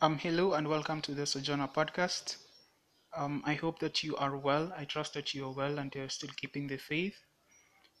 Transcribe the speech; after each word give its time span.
Um, 0.00 0.18
hello 0.18 0.52
and 0.52 0.68
welcome 0.68 1.02
to 1.02 1.14
the 1.14 1.26
Sojourner 1.26 1.66
podcast. 1.66 2.36
Um, 3.16 3.42
I 3.44 3.54
hope 3.54 3.80
that 3.80 4.04
you 4.04 4.16
are 4.16 4.36
well. 4.36 4.72
I 4.76 4.84
trust 4.84 5.14
that 5.14 5.34
you 5.34 5.46
are 5.46 5.52
well 5.52 5.78
and 5.78 5.92
you're 5.94 6.08
still 6.10 6.30
keeping 6.36 6.68
the 6.68 6.76
faith. 6.76 7.16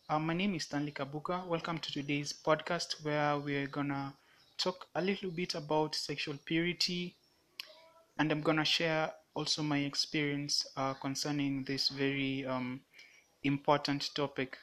Um, 0.08 0.26
my 0.26 0.34
name 0.34 0.54
is 0.54 0.64
Stanley 0.64 0.92
Kabuka. 0.92 1.46
Welcome 1.46 1.78
to 1.78 1.92
today's 1.92 2.32
podcast 2.32 3.04
where 3.04 3.38
we're 3.38 3.66
gonna 3.66 4.14
talk 4.58 4.86
a 4.94 5.02
little 5.02 5.30
bit 5.32 5.54
about 5.56 5.94
sexual 5.96 6.36
purity 6.44 7.16
and 8.18 8.32
I'm 8.32 8.40
gonna 8.42 8.64
share 8.64 9.12
also 9.34 9.62
my 9.62 9.78
experience 9.78 10.66
uh, 10.76 10.94
concerning 10.94 11.64
this 11.64 11.88
very 11.90 12.44
um, 12.46 12.80
important 13.44 14.10
topic. 14.14 14.58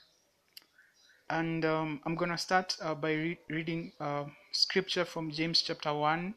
And 1.31 1.65
um, 1.65 1.99
I'm 2.05 2.15
gonna 2.15 2.37
start 2.37 2.77
uh, 2.79 2.93
by 2.93 3.13
re- 3.13 3.39
reading 3.49 3.91
uh, 3.99 4.25
scripture 4.51 5.03
from 5.05 5.31
James 5.31 5.63
chapter 5.63 5.93
1 5.93 6.35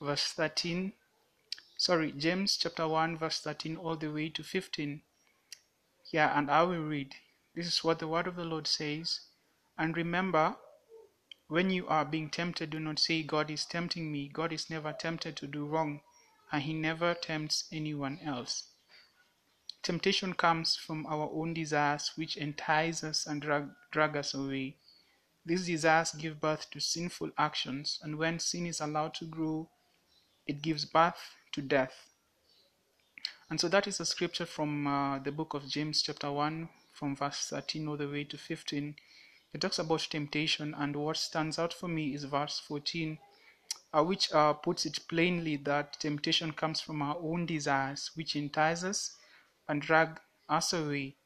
verse 0.00 0.32
13 0.32 0.92
sorry 1.76 2.12
james 2.12 2.56
chapter 2.56 2.86
1 2.86 3.16
verse 3.18 3.40
13 3.40 3.76
all 3.76 3.96
the 3.96 4.12
way 4.12 4.28
to 4.28 4.44
15 4.44 5.02
yeah 6.12 6.38
and 6.38 6.50
i 6.50 6.62
will 6.62 6.84
read. 6.84 7.14
This 7.54 7.66
is 7.66 7.82
what 7.82 7.98
the 7.98 8.06
word 8.06 8.28
of 8.28 8.36
the 8.36 8.44
lord 8.44 8.68
says. 8.68 9.20
And 9.76 9.96
remember 9.96 10.56
when 11.48 11.70
you 11.70 11.88
are 11.88 12.04
being 12.04 12.30
tempted 12.30 12.70
do 12.70 12.78
not 12.78 13.00
say 13.00 13.24
god 13.24 13.50
is 13.50 13.64
tempting 13.64 14.12
me. 14.12 14.28
God 14.28 14.52
is 14.52 14.70
never 14.70 14.92
tempted 14.92 15.36
to 15.36 15.48
do 15.48 15.66
wrong 15.66 16.00
and 16.52 16.62
he 16.62 16.72
never 16.72 17.14
tempts 17.14 17.64
anyone 17.72 18.20
else. 18.24 18.70
Temptation 19.82 20.32
comes 20.32 20.76
from 20.76 21.06
our 21.06 21.28
own 21.32 21.54
desires 21.54 22.12
which 22.14 22.36
entice 22.36 23.02
us 23.02 23.26
and 23.26 23.42
drag, 23.42 23.68
drag 23.90 24.16
us 24.16 24.32
away. 24.32 24.76
These 25.44 25.66
desires 25.66 26.12
give 26.12 26.40
birth 26.40 26.70
to 26.70 26.80
sinful 26.80 27.32
actions 27.36 27.98
and 28.02 28.16
when 28.16 28.38
sin 28.38 28.66
is 28.66 28.80
allowed 28.80 29.14
to 29.14 29.24
grow 29.24 29.68
it 30.48 30.62
gives 30.62 30.86
birth 30.86 31.36
to 31.52 31.62
death. 31.62 32.08
And 33.50 33.60
so 33.60 33.68
that 33.68 33.86
is 33.86 34.00
a 34.00 34.06
scripture 34.06 34.46
from 34.46 34.86
uh, 34.86 35.18
the 35.20 35.32
book 35.32 35.54
of 35.54 35.68
James, 35.68 36.02
chapter 36.02 36.32
1, 36.32 36.68
from 36.92 37.14
verse 37.14 37.46
13 37.48 37.86
all 37.86 37.96
the 37.96 38.08
way 38.08 38.24
to 38.24 38.36
15. 38.36 38.96
It 39.54 39.60
talks 39.60 39.78
about 39.78 40.00
temptation, 40.00 40.74
and 40.74 40.96
what 40.96 41.16
stands 41.16 41.58
out 41.58 41.72
for 41.72 41.88
me 41.88 42.14
is 42.14 42.24
verse 42.24 42.58
14, 42.66 43.18
uh, 43.94 44.04
which 44.04 44.32
uh, 44.32 44.52
puts 44.54 44.84
it 44.84 45.00
plainly 45.08 45.56
that 45.56 46.00
temptation 46.00 46.52
comes 46.52 46.80
from 46.80 47.00
our 47.00 47.16
own 47.16 47.46
desires, 47.46 48.10
which 48.14 48.36
entice 48.36 48.84
us 48.84 49.16
and 49.68 49.80
drag 49.80 50.20
us 50.48 50.72
away. 50.72 51.16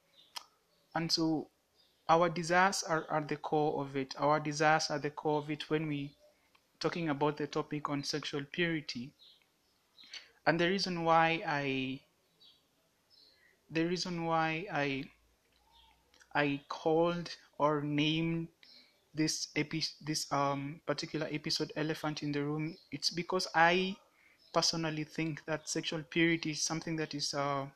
And 0.95 1.11
so 1.11 1.49
our 2.09 2.29
desires 2.29 2.83
are 2.83 3.11
at 3.13 3.29
the 3.29 3.37
core 3.37 3.83
of 3.83 3.97
it. 3.97 4.15
Our 4.19 4.39
desires 4.39 4.91
are 4.91 4.99
the 4.99 5.11
core 5.11 5.39
of 5.39 5.51
it 5.51 5.71
when 5.71 5.89
we 5.89 6.15
talking 6.83 7.09
about 7.09 7.39
the 7.39 7.47
topic 7.47 7.89
on 7.89 8.05
sexual 8.05 8.45
purity. 8.45 9.15
And 10.47 10.61
the 10.61 10.69
reason 10.69 11.03
why 11.03 11.43
I 11.45 12.03
the 13.71 13.85
reason 13.85 14.25
why 14.25 14.67
I 14.73 15.11
I 16.35 16.63
called 16.69 17.37
or 17.59 17.81
named 17.81 18.49
this 19.15 19.49
epi- 19.57 19.97
this 20.03 20.31
um 20.33 20.81
particular 20.87 21.29
episode 21.31 21.73
elephant 21.77 22.23
in 22.23 22.33
the 22.33 22.45
room 22.45 22.77
it's 22.93 23.11
because 23.11 23.49
I 23.55 23.97
personally 24.55 25.05
think 25.05 25.45
that 25.47 25.69
sexual 25.69 26.03
purity 26.05 26.53
is 26.53 26.63
something 26.63 26.97
that 26.97 27.15
is 27.15 27.35
uh, 27.35 27.67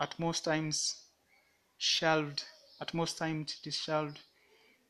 at 0.00 0.18
most 0.18 0.44
times 0.44 1.06
shelved 1.78 2.44
at 2.80 2.94
most 2.94 3.18
times 3.18 3.58
it 3.60 3.68
is 3.68 3.76
shelved 3.76 4.20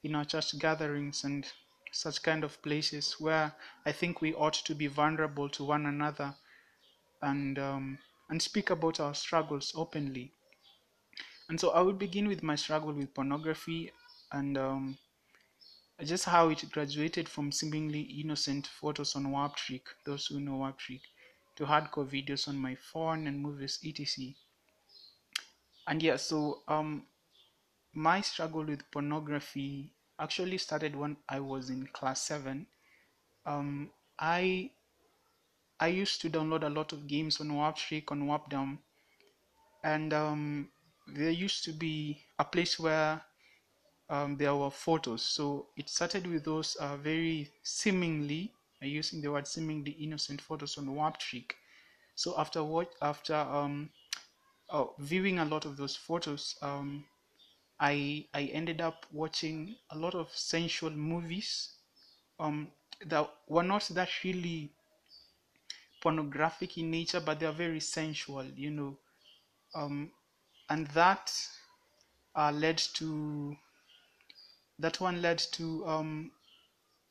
in 0.04 0.14
our 0.16 0.24
church 0.26 0.58
gatherings 0.58 1.24
and 1.24 1.52
such 1.96 2.22
kind 2.22 2.44
of 2.44 2.60
places 2.62 3.16
where 3.18 3.52
I 3.84 3.92
think 3.92 4.20
we 4.20 4.34
ought 4.34 4.54
to 4.54 4.74
be 4.74 4.86
vulnerable 4.86 5.48
to 5.50 5.64
one 5.64 5.86
another 5.86 6.34
and 7.22 7.58
um, 7.58 7.98
and 8.28 8.42
speak 8.42 8.70
about 8.70 9.00
our 9.00 9.14
struggles 9.14 9.72
openly. 9.74 10.32
And 11.48 11.60
so 11.60 11.70
I 11.70 11.80
will 11.80 11.92
begin 11.92 12.28
with 12.28 12.42
my 12.42 12.56
struggle 12.56 12.92
with 12.92 13.14
pornography 13.14 13.92
and 14.32 14.58
um, 14.58 14.98
just 16.04 16.24
how 16.24 16.48
it 16.48 16.70
graduated 16.72 17.28
from 17.28 17.52
seemingly 17.52 18.00
innocent 18.00 18.66
photos 18.66 19.14
on 19.14 19.26
Waptrick, 19.26 19.86
those 20.04 20.26
who 20.26 20.40
know 20.40 20.58
Waptrick, 20.58 21.00
to 21.56 21.64
hardcore 21.64 22.06
videos 22.06 22.48
on 22.48 22.58
my 22.58 22.74
phone 22.74 23.26
and 23.26 23.40
movies, 23.40 23.78
etc. 23.84 24.34
And 25.86 26.02
yeah, 26.02 26.16
so 26.16 26.62
um, 26.66 27.04
my 27.94 28.20
struggle 28.20 28.64
with 28.64 28.90
pornography 28.90 29.92
actually 30.18 30.58
started 30.58 30.96
when 30.96 31.16
I 31.28 31.40
was 31.40 31.70
in 31.70 31.86
class 31.92 32.22
seven. 32.22 32.66
Um, 33.44 33.90
I 34.18 34.70
I 35.78 35.88
used 35.88 36.20
to 36.22 36.30
download 36.30 36.62
a 36.64 36.70
lot 36.70 36.92
of 36.92 37.06
games 37.06 37.40
on 37.40 37.48
Waptrick 37.48 38.10
on 38.10 38.22
Wapdom, 38.22 38.78
and 39.84 40.12
um, 40.14 40.68
there 41.06 41.30
used 41.30 41.64
to 41.64 41.72
be 41.72 42.24
a 42.38 42.44
place 42.44 42.78
where 42.78 43.20
um, 44.08 44.36
there 44.36 44.54
were 44.54 44.70
photos. 44.70 45.22
So 45.22 45.66
it 45.76 45.88
started 45.88 46.26
with 46.26 46.44
those 46.44 46.76
uh, 46.76 46.96
very 46.96 47.50
seemingly, 47.62 48.52
uh, 48.82 48.86
using 48.86 49.20
the 49.20 49.30
word 49.30 49.46
seemingly 49.46 49.92
innocent 49.92 50.40
photos 50.40 50.78
on 50.78 50.86
Waptrick. 50.86 51.52
So 52.14 52.34
after 52.38 52.64
what 52.64 52.94
after 53.02 53.34
um, 53.34 53.90
oh, 54.70 54.94
viewing 54.98 55.38
a 55.38 55.44
lot 55.44 55.66
of 55.66 55.76
those 55.76 55.94
photos, 55.94 56.56
um, 56.62 57.04
I 57.80 58.28
I 58.34 58.44
ended 58.44 58.80
up 58.80 59.06
watching 59.12 59.76
a 59.90 59.96
lot 59.96 60.14
of 60.14 60.30
sensual 60.36 60.90
movies 60.90 61.74
um, 62.40 62.72
that 63.06 63.30
were 63.48 63.62
not 63.64 63.84
that 63.90 64.10
really 64.24 64.72
pornographic 66.00 66.78
in 66.78 66.90
nature, 66.90 67.20
but 67.20 67.38
they 67.38 67.46
are 67.46 67.52
very 67.52 67.80
sensual, 67.80 68.44
you 68.44 68.70
know. 68.70 68.98
Um, 69.74 70.12
and 70.70 70.86
that 70.88 71.32
uh, 72.36 72.52
led 72.52 72.78
to 72.94 73.56
that 74.78 75.00
one 75.00 75.20
led 75.20 75.38
to 75.38 75.86
um, 75.86 76.30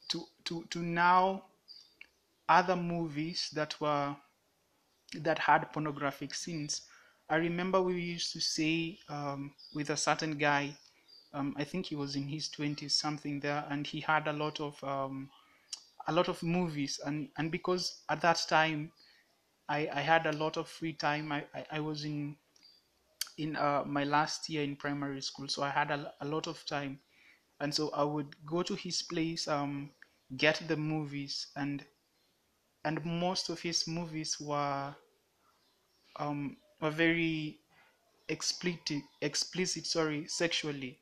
to 0.10 0.26
to 0.46 0.66
to 0.72 0.80
now 0.80 1.46
other 2.50 2.76
movies 2.76 3.50
that 3.54 3.80
were 3.80 4.16
that 5.16 5.40
had 5.40 5.72
pornographic 5.74 6.34
scenes. 6.34 6.82
I 7.30 7.36
remember 7.36 7.82
we 7.82 8.02
used 8.02 8.32
to 8.34 8.42
say 8.42 9.00
um, 9.10 9.56
with 9.74 9.90
a 9.92 9.98
certain 9.98 10.38
guy, 10.38 10.78
um, 11.34 11.56
I 11.58 11.64
think 11.64 11.88
he 11.88 11.96
was 11.96 12.16
in 12.16 12.28
his 12.28 12.50
twenties 12.50 12.98
something 12.98 13.40
there, 13.42 13.66
and 13.70 13.86
he 13.88 14.02
had 14.02 14.28
a 14.28 14.34
lot 14.34 14.60
of 14.60 14.84
um, 14.84 15.30
a 16.08 16.14
lot 16.14 16.30
of 16.30 16.44
movies. 16.44 17.00
And 17.06 17.30
and 17.38 17.52
because 17.52 18.04
at 18.10 18.22
that 18.22 18.42
time 18.50 18.92
I, 19.70 19.90
I 19.94 20.02
had 20.02 20.26
a 20.28 20.34
lot 20.34 20.58
of 20.58 20.70
free 20.70 20.94
time 20.94 21.32
I, 21.32 21.46
I, 21.54 21.66
I 21.74 21.80
was 21.82 22.06
in 22.06 22.38
in 23.38 23.56
uh, 23.56 23.84
my 23.86 24.04
last 24.04 24.50
year 24.50 24.62
in 24.64 24.76
primary 24.76 25.22
school 25.22 25.48
so 25.48 25.64
I 25.64 25.70
had 25.70 25.90
a, 25.92 26.14
a 26.22 26.26
lot 26.26 26.48
of 26.48 26.66
time. 26.66 27.00
And 27.60 27.74
so 27.74 27.90
I 27.92 28.04
would 28.04 28.36
go 28.46 28.64
to 28.64 28.76
his 28.76 29.02
place 29.04 29.48
um 29.48 29.92
get 30.38 30.62
the 30.68 30.78
movies 30.78 31.48
and 31.56 31.86
and 32.86 33.04
most 33.06 33.50
of 33.50 33.60
his 33.62 33.86
movies 33.86 34.40
were 34.40 34.96
um 36.20 36.58
were 36.82 36.92
very 36.92 37.60
explicit 38.28 39.04
explicit 39.22 39.86
sorry 39.86 40.28
sexually 40.28 41.00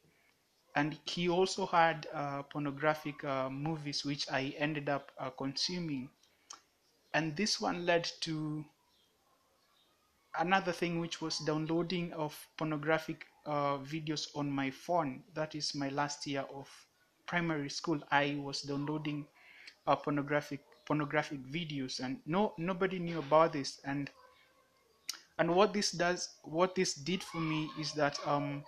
and 0.75 0.97
he 1.06 1.29
also 1.29 1.66
had 1.66 2.07
uh, 2.13 2.44
pornographic 2.44 3.23
uh, 3.23 3.50
movies 3.50 4.03
which 4.03 4.29
I 4.31 4.53
ended 4.57 4.89
up 4.89 5.12
uh, 5.19 5.29
consuming. 5.29 6.09
And 7.13 7.35
this 7.38 7.62
one 7.62 7.85
led 7.85 8.09
to 8.22 8.66
another 10.39 10.72
thing, 10.72 11.00
which 11.00 11.22
was 11.22 11.38
downloading 11.39 12.12
of 12.13 12.35
pornographic 12.57 13.25
uh, 13.45 13.78
videos 13.78 14.28
on 14.35 14.50
my 14.50 14.72
phone. 14.72 15.23
That 15.35 15.53
is 15.53 15.75
my 15.75 15.89
last 15.89 16.25
year 16.25 16.45
of 16.53 16.67
primary 17.28 17.69
school. 17.69 18.00
I 18.09 18.39
was 18.41 18.62
downloading 18.62 19.28
uh, 19.85 19.95
pornographic 19.95 20.62
pornographic 20.85 21.45
videos, 21.45 22.00
and 22.00 22.19
no 22.25 22.53
nobody 22.57 22.97
knew 22.97 23.19
about 23.19 23.53
this. 23.53 23.80
And 23.86 24.09
and 25.38 25.56
what 25.56 25.74
this 25.74 25.91
does, 25.91 26.30
what 26.44 26.75
this 26.75 26.94
did 26.94 27.24
for 27.24 27.39
me 27.39 27.69
is 27.80 27.91
that 27.94 28.19
um, 28.25 28.63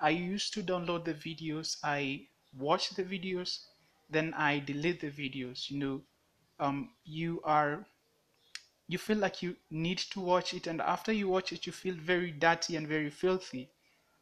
I 0.00 0.10
used 0.10 0.54
to 0.54 0.62
download 0.62 1.04
the 1.04 1.14
videos, 1.14 1.76
I 1.82 2.26
watch 2.56 2.90
the 2.90 3.04
videos, 3.04 3.60
then 4.10 4.34
I 4.34 4.58
delete 4.60 5.00
the 5.00 5.10
videos. 5.10 5.70
You 5.70 5.78
know, 5.78 6.00
um, 6.60 6.90
you 7.04 7.40
are 7.44 7.86
you 8.88 8.98
feel 8.98 9.18
like 9.18 9.42
you 9.42 9.54
need 9.70 9.98
to 9.98 10.20
watch 10.20 10.54
it, 10.54 10.66
and 10.66 10.80
after 10.80 11.12
you 11.12 11.28
watch 11.28 11.52
it, 11.52 11.66
you 11.66 11.72
feel 11.72 11.94
very 11.94 12.30
dirty 12.30 12.76
and 12.76 12.88
very 12.88 13.10
filthy. 13.10 13.68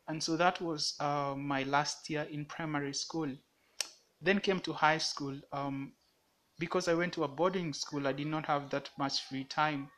And 0.08 0.22
so 0.22 0.37
that 0.37 0.60
was 0.60 0.94
uh, 1.00 1.34
my 1.37 1.62
last 1.62 2.10
year 2.10 2.26
in 2.31 2.44
primary 2.44 2.94
school. 2.94 3.28
Then 4.20 4.40
came 4.40 4.60
to 4.60 4.72
high 4.72 4.98
school. 4.98 5.38
Um, 5.52 5.93
because 6.58 6.88
I 6.88 6.94
went 6.94 7.12
to 7.14 7.25
a 7.25 7.28
boarding 7.28 7.72
school, 7.72 8.06
I 8.06 8.12
did 8.12 8.26
not 8.26 8.46
have 8.46 8.70
that 8.70 8.90
much 8.98 9.22
free 9.22 9.44
time. 9.44 9.90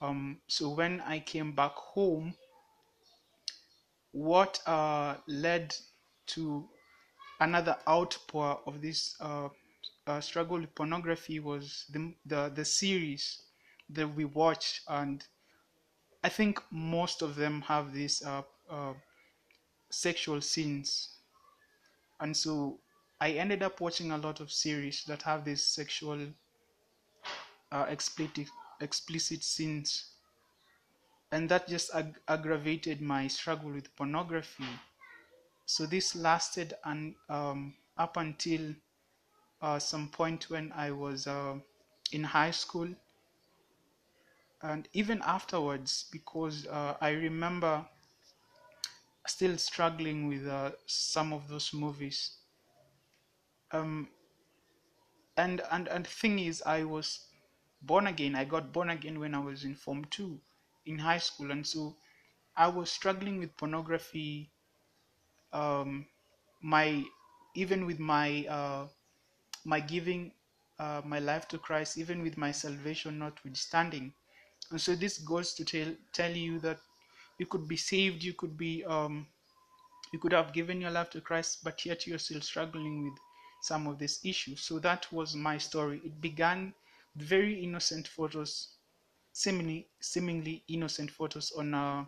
Um, 0.00 0.38
so 0.46 0.70
when 0.70 1.00
I 1.00 1.18
came 1.20 1.52
back 1.52 1.72
home, 1.72 2.34
what 4.12 4.60
uh, 4.66 5.16
led 5.26 5.74
to 6.26 6.68
another 7.40 7.76
outpour 7.88 8.60
of 8.66 8.80
this 8.80 9.16
uh, 9.20 9.48
uh, 10.06 10.20
struggled 10.20 10.62
with 10.62 10.74
pornography 10.74 11.40
was 11.40 11.84
the, 11.90 12.14
the 12.26 12.50
the 12.54 12.64
series 12.64 13.42
that 13.90 14.08
we 14.08 14.24
watched, 14.24 14.80
and 14.88 15.24
I 16.24 16.28
think 16.28 16.62
most 16.70 17.22
of 17.22 17.36
them 17.36 17.62
have 17.62 17.92
these 17.92 18.22
uh, 18.24 18.42
uh, 18.70 18.94
sexual 19.90 20.40
scenes, 20.40 21.18
and 22.20 22.36
so 22.36 22.80
I 23.20 23.32
ended 23.32 23.62
up 23.62 23.80
watching 23.80 24.12
a 24.12 24.18
lot 24.18 24.40
of 24.40 24.52
series 24.52 25.04
that 25.04 25.22
have 25.22 25.44
these 25.44 25.64
sexual 25.64 26.28
uh, 27.72 27.86
explicit 27.88 28.48
explicit 28.80 29.42
scenes, 29.44 30.12
and 31.32 31.48
that 31.48 31.66
just 31.68 31.90
ag- 31.94 32.20
aggravated 32.28 33.00
my 33.00 33.26
struggle 33.28 33.70
with 33.70 33.94
pornography. 33.96 34.68
So 35.66 35.86
this 35.86 36.16
lasted 36.16 36.74
and 36.84 37.14
um, 37.28 37.76
up 37.96 38.16
until 38.16 38.74
uh, 39.62 39.78
some 39.78 40.08
point 40.10 40.50
when 40.50 40.72
I 40.72 40.92
was 40.92 41.26
uh, 41.26 41.58
in 42.12 42.24
high 42.24 42.52
school, 42.52 42.88
and 44.62 44.88
even 44.92 45.20
afterwards, 45.22 46.04
because 46.12 46.64
uh, 46.68 46.96
I 47.00 47.10
remember 47.10 47.84
still 49.28 49.56
struggling 49.58 50.26
with 50.26 50.44
uh, 50.48 50.72
some 50.86 51.32
of 51.32 51.46
those 51.46 51.72
movies. 51.72 52.38
Um, 53.72 54.08
and 55.38 55.62
and 55.70 55.88
and 55.88 56.06
thing 56.06 56.38
is, 56.38 56.62
I 56.66 56.84
was 56.84 57.27
born 57.82 58.06
again. 58.06 58.34
I 58.34 58.44
got 58.44 58.72
born 58.72 58.90
again 58.90 59.18
when 59.20 59.34
I 59.34 59.38
was 59.40 59.64
in 59.64 59.74
Form 59.74 60.04
Two, 60.10 60.40
in 60.86 60.98
high 60.98 61.18
school, 61.18 61.50
and 61.50 61.66
so 61.66 61.96
I 62.56 62.68
was 62.68 62.90
struggling 62.90 63.38
with 63.38 63.56
pornography. 63.56 64.50
Um, 65.52 66.06
my 66.60 67.04
even 67.54 67.86
with 67.86 67.98
my 67.98 68.46
uh, 68.48 68.86
my 69.64 69.80
giving 69.80 70.32
uh, 70.78 71.02
my 71.04 71.18
life 71.18 71.48
to 71.48 71.58
Christ, 71.58 71.98
even 71.98 72.22
with 72.22 72.36
my 72.36 72.52
salvation 72.52 73.18
notwithstanding. 73.18 74.12
And 74.70 74.80
so 74.80 74.94
this 74.94 75.18
goes 75.18 75.54
to 75.54 75.64
tell 75.64 75.94
tell 76.12 76.30
you 76.30 76.58
that 76.60 76.78
you 77.38 77.46
could 77.46 77.68
be 77.68 77.76
saved, 77.76 78.22
you 78.22 78.34
could 78.34 78.56
be 78.56 78.84
um, 78.84 79.26
you 80.12 80.18
could 80.18 80.32
have 80.32 80.52
given 80.52 80.80
your 80.80 80.90
life 80.90 81.10
to 81.10 81.20
Christ, 81.20 81.64
but 81.64 81.84
yet 81.84 82.06
you're 82.06 82.18
still 82.18 82.40
struggling 82.40 83.04
with 83.04 83.18
some 83.62 83.86
of 83.86 83.98
these 83.98 84.20
issues. 84.24 84.60
So 84.60 84.78
that 84.80 85.10
was 85.12 85.34
my 85.34 85.58
story. 85.58 86.00
It 86.04 86.20
began 86.20 86.74
very 87.16 87.62
innocent 87.62 88.08
photos, 88.08 88.76
seemingly 89.32 89.88
seemingly 90.00 90.64
innocent 90.68 91.10
photos 91.10 91.52
on 91.52 91.74
uh, 91.74 92.04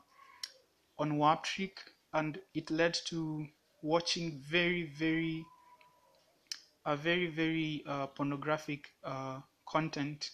on 0.98 1.18
Waptrick, 1.18 1.78
and 2.12 2.38
it 2.54 2.70
led 2.70 2.94
to 3.06 3.46
watching 3.82 4.40
very 4.40 4.84
very 4.84 5.44
a 6.84 6.96
very 6.96 7.26
very 7.26 7.82
uh, 7.86 8.06
pornographic 8.08 8.86
uh, 9.04 9.40
content 9.66 10.30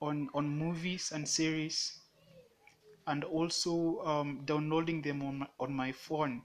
on 0.00 0.28
on 0.34 0.48
movies 0.48 1.12
and 1.12 1.28
series. 1.28 1.98
And 3.08 3.22
also 3.22 4.00
um, 4.04 4.40
downloading 4.46 5.00
them 5.00 5.22
on 5.22 5.38
my, 5.38 5.46
on 5.60 5.72
my 5.72 5.92
phone. 5.92 6.42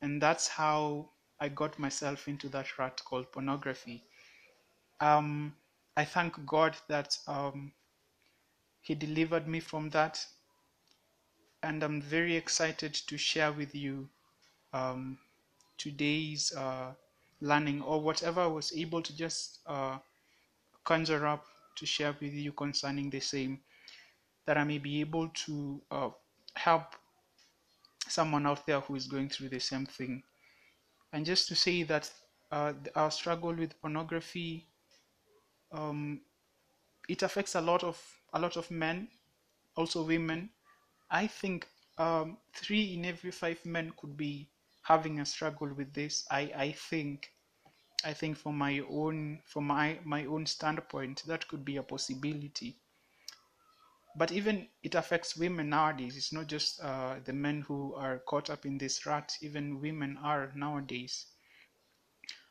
And 0.00 0.22
that's 0.22 0.46
how 0.46 1.10
I 1.40 1.48
got 1.48 1.76
myself 1.76 2.28
into 2.28 2.48
that 2.50 2.78
rut 2.78 3.02
called 3.04 3.32
pornography. 3.32 4.04
Um, 5.02 5.56
I 5.96 6.04
thank 6.04 6.46
God 6.46 6.76
that 6.86 7.18
um, 7.26 7.72
He 8.82 8.94
delivered 8.94 9.48
me 9.48 9.58
from 9.58 9.90
that, 9.90 10.24
and 11.64 11.82
I'm 11.82 12.00
very 12.00 12.36
excited 12.36 12.94
to 12.94 13.18
share 13.18 13.50
with 13.50 13.74
you 13.74 14.08
um, 14.72 15.18
today's 15.76 16.54
uh, 16.54 16.92
learning 17.40 17.82
or 17.82 18.00
whatever 18.00 18.42
I 18.42 18.46
was 18.46 18.72
able 18.76 19.02
to 19.02 19.16
just 19.16 19.58
uh, 19.66 19.98
conjure 20.84 21.26
up 21.26 21.46
to 21.78 21.84
share 21.84 22.14
with 22.20 22.32
you 22.32 22.52
concerning 22.52 23.10
the 23.10 23.18
same, 23.18 23.58
that 24.46 24.56
I 24.56 24.62
may 24.62 24.78
be 24.78 25.00
able 25.00 25.30
to 25.46 25.82
uh, 25.90 26.10
help 26.54 26.94
someone 28.06 28.46
out 28.46 28.64
there 28.66 28.78
who 28.78 28.94
is 28.94 29.08
going 29.08 29.30
through 29.30 29.48
the 29.48 29.58
same 29.58 29.84
thing. 29.84 30.22
And 31.12 31.26
just 31.26 31.48
to 31.48 31.56
say 31.56 31.82
that 31.82 32.08
uh, 32.52 32.74
our 32.94 33.10
struggle 33.10 33.52
with 33.52 33.80
pornography, 33.80 34.68
um, 35.72 36.20
it 37.08 37.22
affects 37.22 37.54
a 37.54 37.60
lot 37.60 37.84
of 37.84 38.00
a 38.34 38.40
lot 38.40 38.56
of 38.56 38.70
men, 38.70 39.08
also 39.76 40.02
women. 40.04 40.50
I 41.10 41.26
think 41.28 41.68
um, 41.98 42.38
three 42.54 42.94
in 42.94 43.04
every 43.04 43.30
five 43.32 43.64
men 43.66 43.92
could 43.96 44.16
be 44.16 44.48
having 44.82 45.20
a 45.20 45.26
struggle 45.26 45.72
with 45.74 45.92
this. 45.94 46.26
I, 46.30 46.52
I 46.56 46.72
think 46.72 47.30
I 48.04 48.14
think 48.14 48.36
from 48.38 48.58
my 48.58 48.80
own 48.90 49.40
from 49.46 49.66
my, 49.66 49.98
my 50.04 50.24
own 50.26 50.46
standpoint 50.46 51.24
that 51.26 51.48
could 51.48 51.64
be 51.64 51.76
a 51.76 51.82
possibility 51.82 52.78
but 54.16 54.32
even 54.32 54.68
it 54.82 54.94
affects 54.94 55.36
women 55.36 55.70
nowadays 55.70 56.16
it's 56.16 56.32
not 56.32 56.46
just 56.46 56.80
uh, 56.82 57.16
the 57.24 57.32
men 57.32 57.62
who 57.62 57.94
are 57.94 58.18
caught 58.20 58.50
up 58.50 58.66
in 58.66 58.78
this 58.78 59.06
rut 59.06 59.36
even 59.42 59.80
women 59.80 60.18
are 60.22 60.52
nowadays 60.56 61.26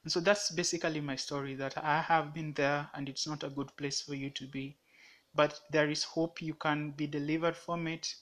and 0.04 0.12
so 0.12 0.20
that's 0.20 0.52
basically 0.52 1.02
my 1.02 1.16
story 1.16 1.56
that 1.56 1.78
i 1.84 2.02
have 2.02 2.34
been 2.34 2.54
there 2.54 2.90
and 2.94 3.10
it's 3.10 3.28
not 3.28 3.44
a 3.44 3.50
good 3.50 3.76
place 3.78 4.02
for 4.02 4.16
you 4.16 4.30
to 4.30 4.48
be 4.48 4.78
but 5.36 5.60
there 5.72 5.90
is 5.90 6.04
hope 6.04 6.42
you 6.42 6.54
can 6.54 6.92
be 6.92 7.08
delivered 7.08 7.56
from 7.56 7.88
it 7.88 8.16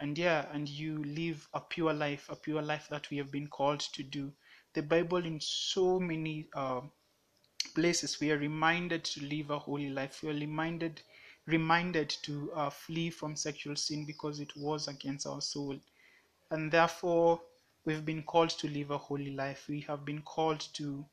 and 0.00 0.18
yeah 0.18 0.46
and 0.52 0.68
you 0.68 1.02
live 1.04 1.48
a 1.54 1.60
pure 1.60 1.92
life 1.92 2.28
a 2.30 2.36
pure 2.36 2.62
life 2.62 2.88
that 2.90 3.08
we 3.10 3.16
have 3.16 3.30
been 3.30 3.46
called 3.46 3.80
to 3.80 4.02
do 4.02 4.32
the 4.74 4.82
bible 4.82 5.24
in 5.24 5.38
so 5.40 6.00
many 6.00 6.48
uh, 6.54 6.80
places 7.74 8.20
we 8.20 8.30
are 8.30 8.38
reminded 8.38 9.04
to 9.04 9.24
live 9.24 9.50
a 9.50 9.58
holy 9.58 9.88
life 9.90 10.22
we 10.22 10.30
are 10.30 10.34
reminded 10.34 11.02
reminded 11.46 12.08
to 12.08 12.52
uh, 12.52 12.70
flee 12.70 13.10
from 13.10 13.34
sexual 13.34 13.76
sin 13.76 14.04
because 14.04 14.40
it 14.40 14.52
was 14.56 14.88
against 14.88 15.26
our 15.26 15.40
soul. 15.40 15.76
And 16.50 16.70
therefore, 16.70 17.40
we've 17.84 18.04
been 18.04 18.22
called 18.22 18.50
to 18.50 18.68
live 18.68 18.90
a 18.90 18.98
holy 18.98 19.32
life. 19.32 19.66
We 19.68 19.80
have 19.82 20.04
been 20.04 20.22
called 20.22 20.60
to 20.74 21.04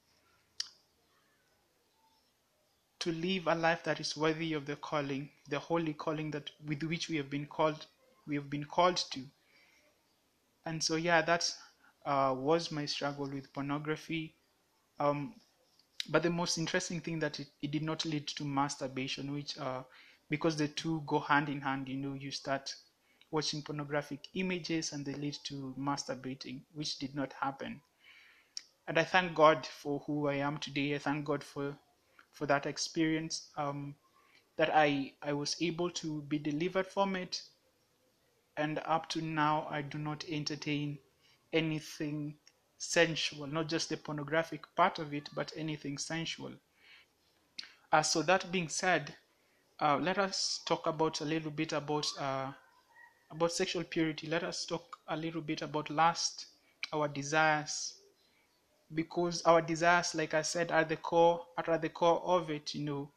to 2.99 3.11
live 3.11 3.47
a 3.47 3.55
life 3.55 3.83
that 3.83 3.99
is 3.99 4.17
worthy 4.17 4.53
of 4.53 4.65
the 4.65 4.75
calling, 4.75 5.29
the 5.49 5.59
holy 5.59 5.93
calling 5.93 6.31
that 6.31 6.49
with 6.65 6.83
which 6.83 7.09
we 7.09 7.17
have 7.17 7.29
been 7.29 7.45
called 7.45 7.85
we 8.27 8.35
have 8.35 8.49
been 8.49 8.65
called 8.65 8.97
to. 8.97 9.21
And 10.65 10.83
so 10.83 10.95
yeah, 10.95 11.21
that 11.23 11.51
uh, 12.05 12.35
was 12.37 12.71
my 12.71 12.85
struggle 12.85 13.27
with 13.27 13.51
pornography. 13.53 14.35
Um, 14.99 15.33
but 16.09 16.23
the 16.23 16.29
most 16.29 16.57
interesting 16.57 17.01
thing 17.01 17.19
that 17.19 17.39
it, 17.39 17.47
it 17.61 17.71
did 17.71 17.83
not 17.83 18.05
lead 18.05 18.27
to 18.27 18.45
masturbation, 18.45 19.33
which 19.33 19.57
uh, 19.57 19.83
because 20.29 20.55
the 20.55 20.67
two 20.67 21.01
go 21.07 21.19
hand 21.19 21.49
in 21.49 21.61
hand 21.61 21.89
you 21.89 21.97
know 21.97 22.13
you 22.13 22.31
start 22.31 22.73
watching 23.31 23.61
pornographic 23.61 24.27
images 24.33 24.93
and 24.93 25.05
they 25.05 25.13
lead 25.13 25.35
to 25.43 25.73
masturbating 25.77 26.61
which 26.73 26.97
did 26.99 27.15
not 27.15 27.33
happen 27.33 27.81
and 28.87 28.97
i 28.97 29.03
thank 29.03 29.35
god 29.35 29.65
for 29.65 29.99
who 30.05 30.27
i 30.27 30.35
am 30.35 30.57
today 30.57 30.95
i 30.95 30.97
thank 30.97 31.25
god 31.25 31.43
for 31.43 31.77
for 32.31 32.45
that 32.45 32.65
experience 32.65 33.49
um, 33.57 33.95
that 34.57 34.69
i 34.73 35.13
i 35.21 35.33
was 35.33 35.55
able 35.61 35.89
to 35.89 36.21
be 36.23 36.39
delivered 36.39 36.87
from 36.87 37.15
it 37.15 37.41
and 38.57 38.81
up 38.85 39.07
to 39.09 39.21
now 39.21 39.67
i 39.69 39.81
do 39.81 39.97
not 39.97 40.23
entertain 40.29 40.97
anything 41.53 42.35
sensual 42.77 43.47
not 43.47 43.67
just 43.67 43.89
the 43.89 43.97
pornographic 43.97 44.63
part 44.75 44.99
of 44.99 45.13
it 45.13 45.29
but 45.35 45.51
anything 45.55 45.97
sensual 45.97 46.53
uh, 47.91 48.01
so 48.01 48.21
that 48.21 48.51
being 48.51 48.69
said 48.69 49.15
uh, 49.81 49.97
let 49.97 50.17
us 50.17 50.61
talk 50.65 50.87
about 50.87 51.21
a 51.21 51.25
little 51.25 51.51
bit 51.51 51.71
about 51.73 52.05
uh, 52.19 52.51
about 53.31 53.51
sexual 53.51 53.83
purity. 53.83 54.27
Let 54.27 54.43
us 54.43 54.65
talk 54.65 54.97
a 55.07 55.15
little 55.15 55.41
bit 55.41 55.61
about 55.61 55.89
lust, 55.89 56.47
our 56.91 57.07
desires, 57.07 57.93
because 58.93 59.41
our 59.43 59.61
desires, 59.61 60.15
like 60.15 60.33
I 60.33 60.41
said, 60.41 60.71
are 60.71 60.83
the 60.83 60.97
core 60.97 61.45
are 61.57 61.73
at 61.73 61.81
the 61.81 61.89
core 61.89 62.21
of 62.23 62.49
it. 62.49 62.73
You 62.73 62.85
know. 62.85 63.11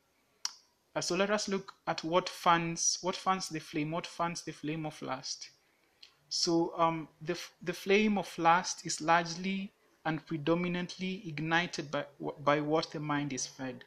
Uh, 0.95 1.00
so 1.00 1.17
let 1.17 1.31
us 1.31 1.49
look 1.49 1.73
at 1.87 2.05
what 2.05 2.29
fans 2.29 2.99
what 3.00 3.17
fans 3.17 3.49
the 3.49 3.61
flame, 3.61 3.91
what 3.91 4.07
fans 4.07 4.43
the 4.43 4.52
flame 4.52 4.87
of 4.87 5.00
lust. 5.02 5.50
So 6.29 6.73
um, 6.76 7.09
the 7.21 7.38
the 7.62 7.73
flame 7.73 8.19
of 8.19 8.37
lust 8.38 8.87
is 8.87 9.00
largely 9.00 9.73
and 10.05 10.25
predominantly 10.26 11.23
ignited 11.26 11.91
by 11.91 12.05
by 12.45 12.61
what 12.61 12.91
the 12.91 13.00
mind 13.00 13.33
is 13.33 13.47
fed 13.47 13.85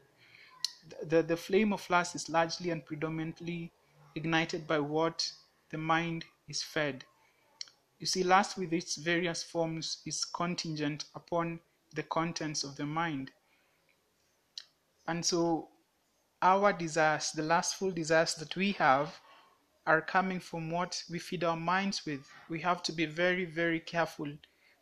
the, 1.07 1.23
the 1.23 1.37
flame 1.37 1.73
of 1.73 1.89
lust 1.89 2.15
is 2.15 2.29
largely 2.29 2.69
and 2.69 2.85
predominantly 2.85 3.71
ignited 4.15 4.67
by 4.67 4.79
what 4.79 5.31
the 5.71 5.77
mind 5.77 6.25
is 6.47 6.61
fed. 6.61 7.03
You 7.99 8.05
see, 8.05 8.23
lust 8.23 8.57
with 8.57 8.73
its 8.73 8.97
various 8.97 9.41
forms 9.43 10.01
is 10.05 10.25
contingent 10.25 11.05
upon 11.15 11.59
the 11.95 12.03
contents 12.03 12.63
of 12.63 12.75
the 12.75 12.85
mind. 12.85 13.31
And 15.07 15.25
so 15.25 15.69
our 16.41 16.73
desires, 16.73 17.31
the 17.31 17.43
lustful 17.43 17.91
desires 17.91 18.35
that 18.35 18.55
we 18.55 18.73
have, 18.73 19.19
are 19.87 20.01
coming 20.01 20.39
from 20.39 20.71
what 20.71 21.03
we 21.09 21.19
feed 21.19 21.43
our 21.43 21.55
minds 21.55 22.05
with. 22.05 22.27
We 22.49 22.59
have 22.61 22.81
to 22.83 22.91
be 22.91 23.05
very, 23.05 23.45
very 23.45 23.79
careful 23.79 24.31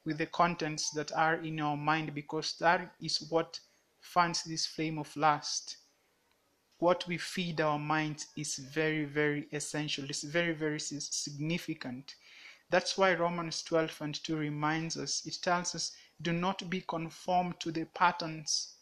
with 0.05 0.17
the 0.17 0.25
contents 0.25 0.91
that 0.91 1.11
are 1.11 1.35
in 1.35 1.59
our 1.59 1.77
mind 1.77 2.13
because 2.13 2.55
that 2.59 2.95
is 3.01 3.25
what 3.29 3.59
fans 3.99 4.43
this 4.43 4.65
flame 4.65 4.97
of 4.97 5.15
lust. 5.15 5.77
What 6.79 7.05
we 7.07 7.17
feed 7.17 7.61
our 7.61 7.79
minds 7.79 8.27
is 8.35 8.55
very, 8.55 9.05
very 9.05 9.47
essential. 9.51 10.05
It's 10.09 10.23
very, 10.23 10.53
very 10.53 10.79
significant. 10.79 12.15
That's 12.69 12.97
why 12.97 13.13
Romans 13.13 13.61
12 13.63 14.01
and 14.01 14.23
2 14.23 14.35
reminds 14.35 14.97
us, 14.97 15.25
it 15.25 15.37
tells 15.41 15.75
us, 15.75 15.91
do 16.23 16.33
not 16.33 16.69
be 16.69 16.81
conformed 16.81 17.59
to 17.59 17.71
the 17.71 17.85
patterns, 17.85 18.75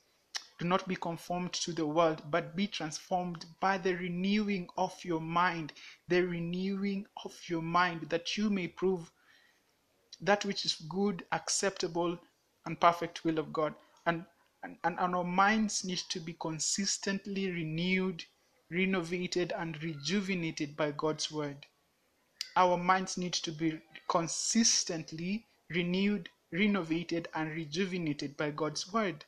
do 0.57 0.65
not 0.65 0.88
be 0.88 0.95
conformed 0.95 1.51
to 1.51 1.74
the 1.74 1.86
world, 1.86 2.24
but 2.31 2.55
be 2.55 2.67
transformed 2.67 3.45
by 3.60 3.77
the 3.77 3.93
renewing 3.95 4.69
of 4.77 5.03
your 5.03 5.19
mind, 5.19 5.74
the 6.07 6.21
renewing 6.21 7.05
of 7.25 7.38
your 7.50 7.62
mind, 7.62 8.10
that 8.10 8.38
you 8.38 8.50
may 8.50 8.67
prove 8.67 9.12
that 10.21 10.45
which 10.45 10.63
is 10.63 10.75
good, 10.88 11.25
acceptable, 11.31 12.17
and 12.65 12.79
perfect 12.79 13.25
will 13.25 13.39
of 13.39 13.51
God. 13.51 13.75
And, 14.05 14.25
and, 14.63 14.77
and 14.83 15.00
our 15.00 15.24
minds 15.24 15.83
need 15.83 16.03
to 16.10 16.19
be 16.19 16.33
consistently 16.33 17.51
renewed, 17.51 18.24
renovated, 18.69 19.51
and 19.51 19.81
rejuvenated 19.83 20.77
by 20.77 20.91
God's 20.91 21.31
word 21.31 21.65
our 22.55 22.77
minds 22.77 23.17
need 23.17 23.33
to 23.33 23.51
be 23.51 23.79
consistently 24.10 25.45
renewed, 25.69 26.29
renovated, 26.51 27.27
and 27.34 27.51
rejuvenated 27.51 28.36
by 28.38 28.51
God's 28.51 28.91
word. 28.91 29.25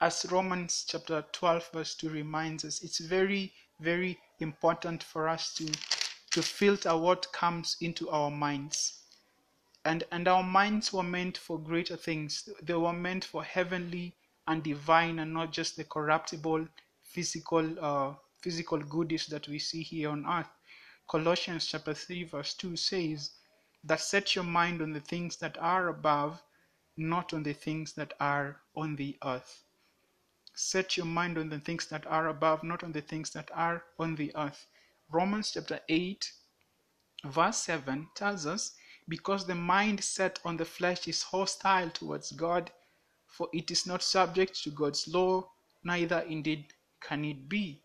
As 0.00 0.26
Romans 0.30 0.84
chapter 0.88 1.24
12, 1.32 1.70
verse 1.72 1.94
2 1.94 2.10
reminds 2.10 2.64
us, 2.64 2.82
it's 2.82 2.98
very, 2.98 3.52
very 3.80 4.18
important 4.40 5.02
for 5.02 5.28
us 5.28 5.54
to, 5.54 5.66
to 6.30 6.42
filter 6.42 6.96
what 6.96 7.32
comes 7.32 7.76
into 7.80 8.08
our 8.10 8.30
minds. 8.30 9.02
And, 9.84 10.04
and 10.12 10.28
our 10.28 10.42
minds 10.42 10.92
were 10.92 11.02
meant 11.02 11.38
for 11.38 11.58
greater 11.58 11.96
things. 11.96 12.48
They 12.62 12.74
were 12.74 12.92
meant 12.92 13.24
for 13.24 13.42
heavenly 13.42 14.14
and 14.46 14.62
divine 14.62 15.18
and 15.18 15.32
not 15.32 15.52
just 15.52 15.76
the 15.76 15.84
corruptible 15.84 16.66
physical 17.02 17.78
uh, 17.80 18.14
physical 18.40 18.78
goodies 18.78 19.26
that 19.26 19.48
we 19.48 19.58
see 19.58 19.82
here 19.82 20.10
on 20.10 20.24
earth. 20.26 20.48
Colossians 21.08 21.66
chapter 21.66 21.94
3 21.94 22.24
verse 22.24 22.54
2 22.54 22.76
says 22.76 23.30
that 23.84 24.00
set 24.00 24.34
your 24.34 24.44
mind 24.44 24.82
on 24.82 24.92
the 24.92 25.00
things 25.00 25.36
that 25.36 25.56
are 25.58 25.88
above, 25.88 26.42
not 26.96 27.32
on 27.32 27.42
the 27.42 27.52
things 27.52 27.92
that 27.94 28.12
are 28.20 28.60
on 28.74 28.96
the 28.96 29.16
earth. 29.24 29.62
Set 30.54 30.96
your 30.96 31.06
mind 31.06 31.38
on 31.38 31.48
the 31.48 31.60
things 31.60 31.86
that 31.86 32.06
are 32.06 32.28
above, 32.28 32.62
not 32.64 32.82
on 32.82 32.92
the 32.92 33.00
things 33.00 33.30
that 33.30 33.50
are 33.54 33.84
on 33.98 34.16
the 34.16 34.34
earth. 34.36 34.66
Romans 35.10 35.52
chapter 35.52 35.80
8 35.88 36.32
verse 37.24 37.58
7 37.58 38.08
tells 38.14 38.46
us 38.46 38.74
because 39.08 39.46
the 39.46 39.54
mind 39.54 40.02
set 40.02 40.38
on 40.44 40.56
the 40.56 40.64
flesh 40.64 41.08
is 41.08 41.22
hostile 41.22 41.90
towards 41.90 42.32
God, 42.32 42.70
for 43.26 43.48
it 43.52 43.70
is 43.70 43.86
not 43.86 44.02
subject 44.02 44.62
to 44.62 44.70
God's 44.70 45.08
law, 45.08 45.48
neither 45.82 46.20
indeed 46.20 46.66
can 47.00 47.24
it 47.24 47.48
be. 47.48 47.80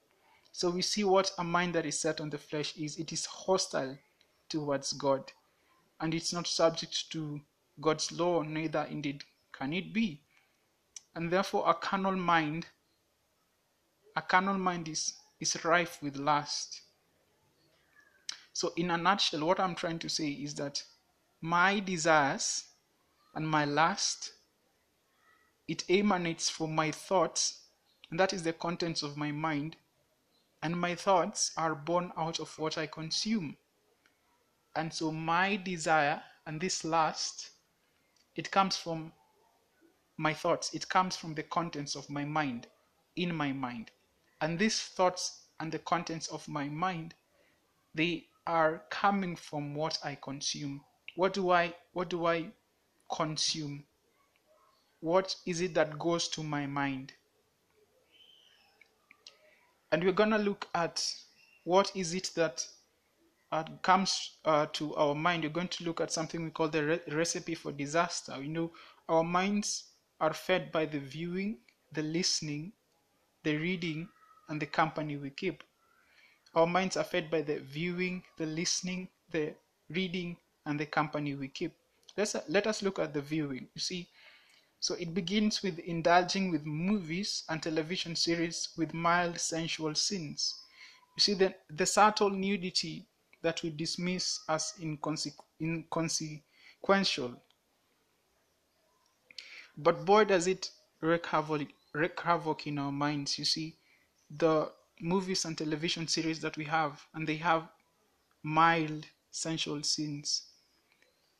So 0.51 0.69
we 0.69 0.81
see 0.81 1.03
what 1.03 1.31
a 1.37 1.43
mind 1.43 1.75
that 1.75 1.85
is 1.85 1.99
set 1.99 2.21
on 2.21 2.29
the 2.29 2.37
flesh 2.37 2.75
is 2.77 2.97
it 2.97 3.11
is 3.11 3.25
hostile 3.25 3.97
towards 4.49 4.93
God, 4.93 5.31
and 6.03 6.13
it's 6.13 6.33
not 6.33 6.45
subject 6.45 7.09
to 7.11 7.39
God's 7.79 8.11
law, 8.11 8.41
neither 8.41 8.85
indeed 8.91 9.23
can 9.53 9.71
it 9.71 9.93
be. 9.93 10.19
And 11.15 11.31
therefore, 11.31 11.69
a 11.69 11.73
carnal 11.73 12.17
mind, 12.17 12.65
a 14.17 14.21
carnal 14.21 14.57
mind 14.57 14.89
is, 14.89 15.13
is 15.39 15.63
rife 15.63 15.99
with 16.03 16.17
lust. 16.17 16.81
So, 18.51 18.73
in 18.75 18.91
a 18.91 18.97
nutshell, 18.97 19.45
what 19.45 19.61
I'm 19.61 19.75
trying 19.75 19.99
to 19.99 20.09
say 20.09 20.27
is 20.27 20.55
that 20.55 20.83
my 21.39 21.79
desires 21.79 22.65
and 23.33 23.47
my 23.47 23.63
lust 23.63 24.33
it 25.69 25.85
emanates 25.89 26.49
from 26.49 26.75
my 26.75 26.91
thoughts, 26.91 27.61
and 28.11 28.19
that 28.19 28.33
is 28.33 28.43
the 28.43 28.51
contents 28.51 29.03
of 29.03 29.15
my 29.15 29.31
mind, 29.31 29.77
and 30.61 30.77
my 30.77 30.95
thoughts 30.95 31.53
are 31.55 31.73
born 31.73 32.11
out 32.17 32.41
of 32.41 32.59
what 32.59 32.77
I 32.77 32.87
consume. 32.87 33.55
And 34.75 34.93
so 34.93 35.11
my 35.11 35.55
desire 35.55 36.21
and 36.45 36.59
this 36.59 36.83
lust, 36.83 37.49
it 38.35 38.51
comes 38.51 38.75
from 38.77 39.13
my 40.17 40.33
thoughts, 40.33 40.73
it 40.73 40.89
comes 40.89 41.15
from 41.15 41.33
the 41.35 41.43
contents 41.43 41.95
of 41.95 42.09
my 42.09 42.25
mind, 42.25 42.67
in 43.15 43.35
my 43.35 43.51
mind. 43.51 43.91
And 44.41 44.57
these 44.57 44.79
thoughts 44.81 45.45
and 45.59 45.71
the 45.71 45.79
contents 45.79 46.27
of 46.27 46.47
my 46.47 46.67
mind, 46.67 47.13
they 47.93 48.27
are 48.47 48.83
coming 48.89 49.35
from 49.35 49.75
what 49.75 49.99
I 50.03 50.15
consume. 50.15 50.83
What 51.15 51.33
do 51.33 51.51
I 51.51 51.73
what 51.93 52.09
do 52.09 52.25
I 52.25 52.51
consume? 53.11 53.85
What 54.99 55.35
is 55.45 55.61
it 55.61 55.73
that 55.75 55.99
goes 55.99 56.27
to 56.29 56.43
my 56.43 56.65
mind? 56.65 57.13
and 59.93 60.03
we're 60.03 60.11
going 60.11 60.31
to 60.31 60.39
look 60.39 60.67
at 60.73 61.07
what 61.65 61.91
is 61.95 62.15
it 62.15 62.31
that 62.33 62.67
uh, 63.53 63.63
comes 63.83 64.37
uh, 64.45 64.65
to 64.73 64.95
our 64.95 65.13
mind. 65.13 65.43
We're 65.43 65.49
going 65.49 65.67
to 65.67 65.83
look 65.83 66.01
at 66.01 66.11
something 66.11 66.43
we 66.43 66.49
call 66.49 66.69
the 66.69 66.83
re- 66.83 67.13
recipe 67.13 67.53
for 67.53 67.71
disaster. 67.71 68.41
You 68.41 68.49
know, 68.49 68.71
our 69.07 69.23
minds 69.23 69.83
are 70.19 70.33
fed 70.33 70.71
by 70.71 70.85
the 70.87 70.97
viewing, 70.97 71.59
the 71.91 72.01
listening, 72.01 72.73
the 73.43 73.55
reading, 73.57 74.09
and 74.49 74.59
the 74.59 74.65
company 74.65 75.17
we 75.17 75.29
keep. 75.29 75.63
Our 76.55 76.65
minds 76.65 76.97
are 76.97 77.03
fed 77.03 77.29
by 77.29 77.43
the 77.43 77.59
viewing, 77.59 78.23
the 78.37 78.47
listening, 78.47 79.09
the 79.29 79.53
reading, 79.87 80.37
and 80.65 80.79
the 80.79 80.87
company 80.87 81.35
we 81.35 81.47
keep. 81.47 81.73
Let's, 82.17 82.35
let 82.47 82.65
us 82.65 82.81
look 82.81 82.97
at 82.97 83.13
the 83.13 83.21
viewing. 83.21 83.67
You 83.75 83.81
see, 83.81 84.09
so 84.79 84.95
it 84.95 85.13
begins 85.13 85.61
with 85.61 85.77
indulging 85.77 86.49
with 86.49 86.65
movies 86.65 87.43
and 87.49 87.61
television 87.61 88.15
series 88.15 88.69
with 88.77 88.95
mild 88.95 89.39
sensual 89.39 89.93
scenes. 89.93 90.55
You 91.17 91.21
see, 91.21 91.33
the, 91.35 91.53
the 91.69 91.85
subtle 91.85 92.31
nudity 92.31 93.05
that 93.43 93.61
we 93.63 93.69
dismiss 93.69 94.41
as 94.49 94.73
inconsequential. 94.81 96.43
But 99.77 100.03
boy, 100.05 100.23
does 100.25 100.47
it 100.47 100.71
wreak 100.99 101.27
havoc, 101.27 101.67
wreak 101.93 102.19
havoc 102.21 102.65
in 102.65 102.79
our 102.79 102.91
minds. 102.91 103.37
You 103.37 103.45
see, 103.45 103.77
the 104.29 104.73
movies 104.99 105.45
and 105.45 105.55
television 105.55 106.07
series 106.07 106.39
that 106.41 106.57
we 106.57 106.65
have, 106.65 107.05
and 107.13 107.27
they 107.27 107.37
have 107.37 107.69
mild 108.43 109.07
sensual 109.31 109.83
scenes 109.83 110.47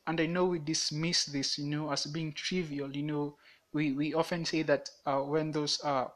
and 0.06 0.20
I 0.20 0.26
know 0.26 0.46
we 0.46 0.58
dismiss 0.58 1.26
this, 1.26 1.58
you 1.58 1.66
know, 1.66 1.90
as 1.90 2.06
being 2.06 2.32
trivial. 2.32 2.94
You 2.94 3.02
know, 3.02 3.38
we, 3.72 3.92
we 3.92 4.14
often 4.14 4.44
say 4.44 4.62
that 4.62 4.90
uh, 5.06 5.20
when 5.20 5.50
those 5.50 5.82
uh, 5.84 6.08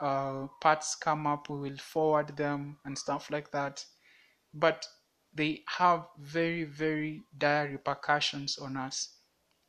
uh, 0.00 0.48
parts 0.60 0.96
come 0.96 1.26
up, 1.26 1.48
we 1.50 1.58
will 1.70 1.78
forward 1.78 2.36
them 2.36 2.78
and 2.84 2.98
stuff 2.98 3.30
like 3.30 3.50
that. 3.52 3.84
But 4.54 4.86
they 5.34 5.64
have 5.66 6.06
very, 6.18 6.64
very 6.64 7.24
dire 7.36 7.68
repercussions 7.70 8.56
on 8.58 8.76
us. 8.76 9.16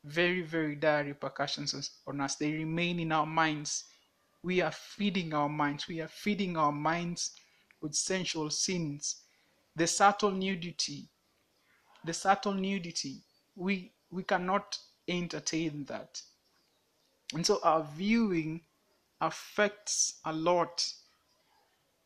Very, 0.04 0.42
very 0.42 0.76
dire 0.76 1.04
repercussions 1.04 1.92
on 2.08 2.22
us. 2.22 2.36
They 2.36 2.52
remain 2.52 3.00
in 3.00 3.12
our 3.12 3.26
minds. 3.26 3.86
We 4.44 4.62
are 4.62 4.72
feeding 4.72 5.34
our 5.34 5.50
minds. 5.50 5.88
We 5.88 6.02
are 6.02 6.08
feeding 6.08 6.56
our 6.56 6.72
minds 6.72 7.32
with 7.82 7.96
sensual 7.96 8.52
sins. 8.52 9.24
The 9.76 9.88
subtle 9.88 10.32
nudity 10.32 11.10
the 12.06 12.14
subtle 12.14 12.54
nudity, 12.54 13.24
we 13.56 13.92
we 14.12 14.24
cannot 14.24 14.78
entertain 15.08 15.86
that. 15.86 16.22
And 17.34 17.46
so 17.46 17.60
our 17.64 17.84
viewing 17.84 18.62
affects 19.20 20.20
a 20.24 20.32
lot 20.32 20.88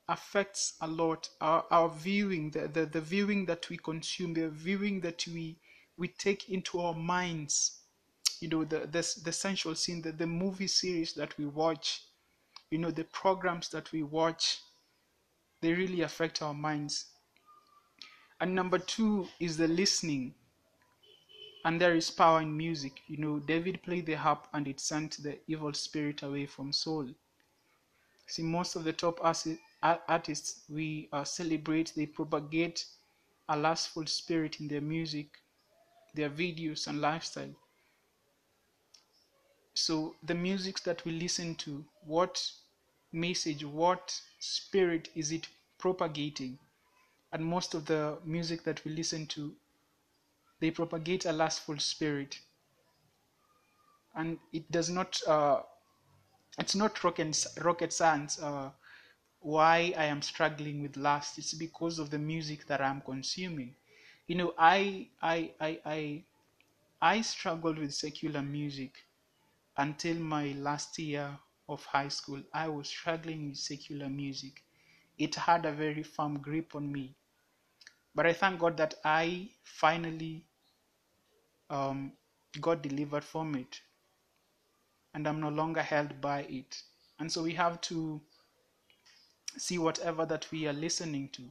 affects 0.09 0.73
a 0.81 0.87
lot 0.87 1.29
our, 1.39 1.63
our 1.71 1.89
viewing 1.89 2.51
the, 2.51 2.67
the, 2.67 2.85
the 2.85 3.01
viewing 3.01 3.45
that 3.45 3.69
we 3.69 3.77
consume 3.77 4.33
the 4.33 4.49
viewing 4.49 4.99
that 5.01 5.25
we 5.27 5.55
we 5.97 6.07
take 6.07 6.49
into 6.49 6.79
our 6.79 6.93
minds 6.93 7.79
you 8.41 8.49
know 8.49 8.63
the 8.63 8.79
the, 8.79 9.15
the 9.23 9.31
sensual 9.31 9.75
scene 9.75 10.01
the, 10.01 10.11
the 10.11 10.27
movie 10.27 10.67
series 10.67 11.13
that 11.13 11.37
we 11.37 11.45
watch 11.45 12.03
you 12.71 12.77
know 12.77 12.91
the 12.91 13.05
programs 13.05 13.69
that 13.69 13.91
we 13.91 14.03
watch 14.03 14.59
they 15.61 15.73
really 15.73 16.01
affect 16.01 16.41
our 16.41 16.53
minds 16.53 17.05
and 18.41 18.55
number 18.55 18.79
two 18.79 19.27
is 19.39 19.57
the 19.57 19.67
listening. 19.67 20.33
And 21.65 21.79
there 21.79 21.95
is 21.95 22.09
power 22.11 22.41
in 22.41 22.55
music. 22.55 23.01
You 23.07 23.17
know, 23.17 23.39
David 23.39 23.81
played 23.83 24.05
the 24.05 24.15
harp 24.15 24.47
and 24.53 24.67
it 24.67 24.79
sent 24.79 25.21
the 25.23 25.39
evil 25.47 25.73
spirit 25.73 26.21
away 26.23 26.45
from 26.45 26.71
Saul. 26.73 27.09
See, 28.27 28.43
most 28.43 28.75
of 28.75 28.85
the 28.85 28.93
top 28.93 29.19
artists 29.81 30.63
we 30.69 31.09
uh, 31.13 31.23
celebrate, 31.23 31.93
they 31.95 32.05
propagate 32.05 32.85
a 33.49 33.57
lustful 33.57 34.05
spirit 34.05 34.59
in 34.59 34.67
their 34.67 34.81
music, 34.81 35.27
their 36.15 36.29
videos, 36.29 36.87
and 36.87 37.01
lifestyle. 37.01 37.53
So, 39.73 40.15
the 40.23 40.35
music 40.35 40.81
that 40.83 41.05
we 41.05 41.13
listen 41.13 41.55
to, 41.55 41.85
what 42.05 42.51
message, 43.13 43.63
what 43.63 44.19
spirit 44.39 45.09
is 45.15 45.31
it 45.31 45.47
propagating? 45.77 46.59
and 47.31 47.45
most 47.45 47.73
of 47.73 47.85
the 47.85 48.17
music 48.25 48.63
that 48.63 48.83
we 48.85 48.91
listen 48.91 49.25
to 49.27 49.53
they 50.59 50.71
propagate 50.71 51.25
a 51.25 51.31
lustful 51.31 51.77
spirit 51.77 52.39
and 54.15 54.37
it 54.51 54.69
does 54.71 54.89
not 54.89 55.19
uh, 55.27 55.61
it's 56.57 56.75
not 56.75 57.03
rocket 57.03 57.45
rocket 57.61 57.93
science. 57.93 58.41
Uh, 58.41 58.69
why 59.41 59.93
I 59.97 60.05
am 60.05 60.21
struggling 60.21 60.81
with 60.81 60.97
lust. 60.97 61.37
It's 61.37 61.53
because 61.53 61.99
of 61.99 62.09
the 62.09 62.19
music 62.19 62.65
that 62.67 62.81
I'm 62.81 63.01
consuming. 63.01 63.75
You 64.27 64.35
know, 64.35 64.53
I 64.57 65.09
I 65.21 65.53
I 65.59 65.79
I 65.85 66.23
I 67.01 67.21
struggled 67.21 67.77
with 67.79 67.93
secular 67.93 68.41
music 68.41 69.05
until 69.77 70.15
my 70.17 70.53
last 70.53 70.97
year 70.99 71.39
of 71.69 71.85
high 71.85 72.09
school. 72.09 72.43
I 72.53 72.67
was 72.69 72.87
struggling 72.89 73.49
with 73.49 73.57
secular 73.57 74.09
music. 74.09 74.63
It 75.17 75.35
had 75.35 75.65
a 75.65 75.71
very 75.73 76.03
firm 76.03 76.39
grip 76.41 76.75
on 76.75 76.91
me. 76.91 77.15
But 78.13 78.27
I 78.27 78.33
thank 78.33 78.59
God 78.59 78.77
that 78.77 78.93
I 79.03 79.49
finally 79.63 80.45
um, 81.69 82.11
got 82.61 82.81
delivered 82.83 83.23
from 83.23 83.55
it. 83.55 83.81
And 85.13 85.27
I'm 85.27 85.39
no 85.39 85.49
longer 85.49 85.83
held 85.83 86.19
by 86.19 86.43
it. 86.45 86.81
And 87.19 87.31
so 87.31 87.43
we 87.43 87.53
have 87.53 87.79
to 87.81 88.21
see 89.57 89.77
whatever 89.77 90.25
that 90.25 90.49
we 90.51 90.67
are 90.67 90.73
listening 90.73 91.29
to 91.29 91.43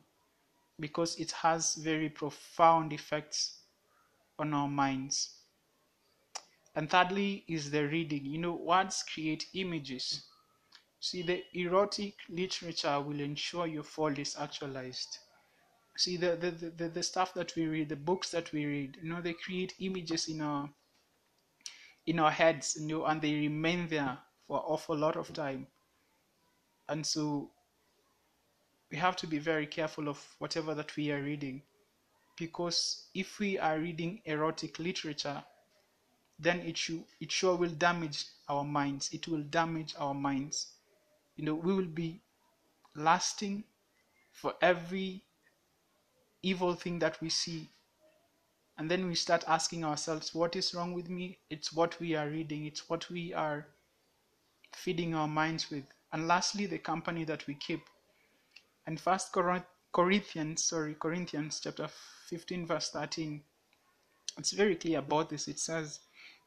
because 0.81 1.17
it 1.19 1.33
has 1.33 1.75
very 1.75 2.09
profound 2.09 2.93
effects 2.93 3.61
on 4.39 4.55
our 4.55 4.69
minds. 4.69 5.31
And 6.75 6.89
thirdly 6.89 7.45
is 7.49 7.71
the 7.71 7.87
reading. 7.89 8.25
You 8.25 8.39
know, 8.39 8.55
words 8.55 9.03
create 9.13 9.47
images. 9.55 10.23
See, 11.01 11.23
the 11.23 11.45
erotic 11.55 12.15
literature 12.29 13.01
will 13.01 13.21
ensure 13.21 13.67
your 13.67 13.83
fall 13.83 14.17
is 14.19 14.37
actualized. 14.37 15.19
See, 15.97 16.17
the, 16.17 16.37
the, 16.37 16.51
the, 16.51 16.89
the 16.89 17.03
stuff 17.03 17.35
that 17.35 17.55
we 17.57 17.67
read, 17.67 17.89
the 17.89 17.97
books 17.97 18.31
that 18.31 18.53
we 18.53 18.65
read, 18.67 18.99
you 19.03 19.09
know, 19.09 19.21
they 19.21 19.35
create 19.35 19.75
images 19.81 20.29
in 20.29 20.41
our 20.41 20.71
in 22.07 22.19
our 22.19 22.31
heads, 22.31 22.77
you 22.81 22.87
know, 22.87 23.05
and 23.05 23.21
they 23.21 23.35
remain 23.35 23.87
there 23.89 24.19
for 24.47 24.57
an 24.59 24.65
awful 24.67 24.97
lot 24.97 25.17
of 25.17 25.33
time. 25.35 25.67
And 26.89 27.07
so 27.07 27.51
we 28.91 28.97
have 28.97 29.17
to 29.17 29.27
be 29.27 29.39
very 29.39 29.67
careful 29.67 30.09
of 30.09 30.25
whatever 30.39 30.75
that 30.75 30.97
we 30.97 31.11
are 31.13 31.23
reading. 31.23 31.63
Because 32.37 33.09
if 33.15 33.39
we 33.39 33.59
are 33.59 33.79
reading 33.79 34.21
erotic 34.25 34.79
literature 34.79 35.43
then 36.39 36.61
it 36.61 36.77
should 36.77 37.05
it 37.21 37.33
sure 37.33 37.57
will 37.57 37.71
damage 37.71 38.27
our 38.49 38.65
minds. 38.65 39.11
It 39.13 39.27
will 39.27 39.43
damage 39.43 39.95
our 39.99 40.15
minds. 40.15 40.69
You 41.37 41.45
know 41.45 41.55
we 41.55 41.75
will 41.75 41.93
be 42.03 42.21
lasting 42.95 43.65
for 44.33 44.55
every 44.63 45.25
evil 46.43 46.75
thing 46.75 47.01
that 47.01 47.21
we 47.21 47.29
see. 47.29 47.69
And 48.77 48.89
then 48.89 49.09
we 49.09 49.17
start 49.17 49.43
asking 49.49 49.85
ourselves 49.85 50.35
what 50.35 50.55
is 50.55 50.75
wrong 50.75 50.93
with 50.93 51.09
me? 51.09 51.39
It's 51.51 51.73
what 51.73 51.99
we 51.99 52.15
are 52.15 52.29
reading. 52.29 52.67
It's 52.67 52.89
what 52.89 53.11
we 53.11 53.35
are 53.35 53.67
feeding 54.77 55.15
our 55.15 55.27
minds 55.27 55.71
with. 55.71 55.85
And 56.13 56.29
lastly 56.29 56.67
the 56.67 56.79
company 56.79 57.25
that 57.25 57.47
we 57.49 57.55
keep 57.55 57.81
and 58.89 58.99
First 58.99 59.37
Corinthians, 59.93 60.65
sorry, 60.65 60.95
Corinthians 60.95 61.61
chapter 61.63 61.89
15, 62.29 62.67
verse 62.67 62.89
13, 62.89 63.43
it's 64.39 64.53
very 64.53 64.77
clear 64.77 65.01
about 65.01 65.29
this. 65.29 65.47
It 65.47 65.59
says, 65.59 66.01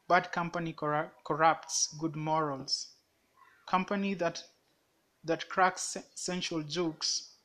"Bad 0.08 0.32
company 0.32 0.72
corrupts 0.72 1.94
good 2.00 2.16
morals. 2.16 2.96
Company 3.68 4.14
that 4.14 4.42
that 5.22 5.48
cracks 5.48 5.96
sensual 6.16 6.64
jokes." 6.64 7.36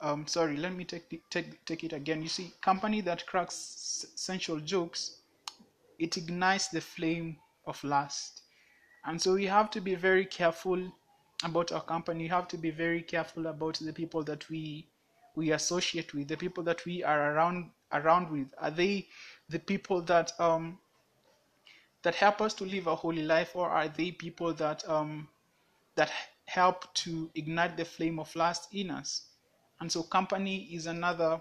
Um, 0.00 0.24
sorry, 0.28 0.56
let 0.56 0.74
me 0.74 0.84
take, 0.84 1.28
take 1.30 1.64
take 1.64 1.82
it 1.82 1.92
again. 1.92 2.22
You 2.22 2.28
see, 2.28 2.54
company 2.60 3.00
that 3.00 3.26
cracks 3.26 4.06
sensual 4.14 4.60
jokes, 4.60 5.16
it 5.98 6.16
ignites 6.16 6.68
the 6.68 6.80
flame 6.80 7.40
of 7.66 7.82
lust, 7.82 8.42
and 9.04 9.20
so 9.20 9.34
we 9.34 9.46
have 9.46 9.68
to 9.72 9.80
be 9.80 9.96
very 9.96 10.26
careful 10.26 10.92
about 11.44 11.72
our 11.72 11.82
company, 11.82 12.24
you 12.24 12.30
have 12.30 12.48
to 12.48 12.56
be 12.58 12.70
very 12.70 13.02
careful 13.02 13.46
about 13.46 13.78
the 13.78 13.92
people 13.92 14.22
that 14.24 14.48
we 14.48 14.88
we 15.36 15.52
associate 15.52 16.12
with, 16.14 16.26
the 16.26 16.36
people 16.36 16.64
that 16.64 16.84
we 16.84 17.04
are 17.04 17.32
around 17.32 17.70
around 17.92 18.30
with. 18.30 18.48
Are 18.58 18.70
they 18.70 19.08
the 19.48 19.58
people 19.58 20.02
that 20.02 20.32
um 20.40 20.78
that 22.02 22.14
help 22.14 22.40
us 22.40 22.54
to 22.54 22.64
live 22.64 22.86
a 22.86 22.94
holy 22.96 23.22
life, 23.22 23.54
or 23.54 23.68
are 23.68 23.88
they 23.88 24.10
people 24.12 24.52
that 24.54 24.88
um 24.88 25.28
that 25.94 26.10
help 26.46 26.92
to 26.94 27.30
ignite 27.34 27.76
the 27.76 27.84
flame 27.84 28.18
of 28.18 28.34
lust 28.34 28.68
in 28.72 28.90
us? 28.90 29.26
And 29.80 29.90
so, 29.90 30.02
company 30.02 30.68
is 30.72 30.86
another 30.86 31.40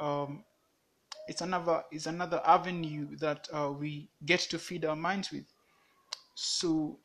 um, 0.00 0.44
it's 1.28 1.42
another 1.42 1.84
is 1.92 2.06
another 2.06 2.40
avenue 2.44 3.16
that 3.16 3.48
uh, 3.52 3.70
we 3.70 4.08
get 4.24 4.40
to 4.40 4.58
feed 4.58 4.84
our 4.84 4.96
minds 4.96 5.30
with. 5.30 5.44
So 6.34 6.98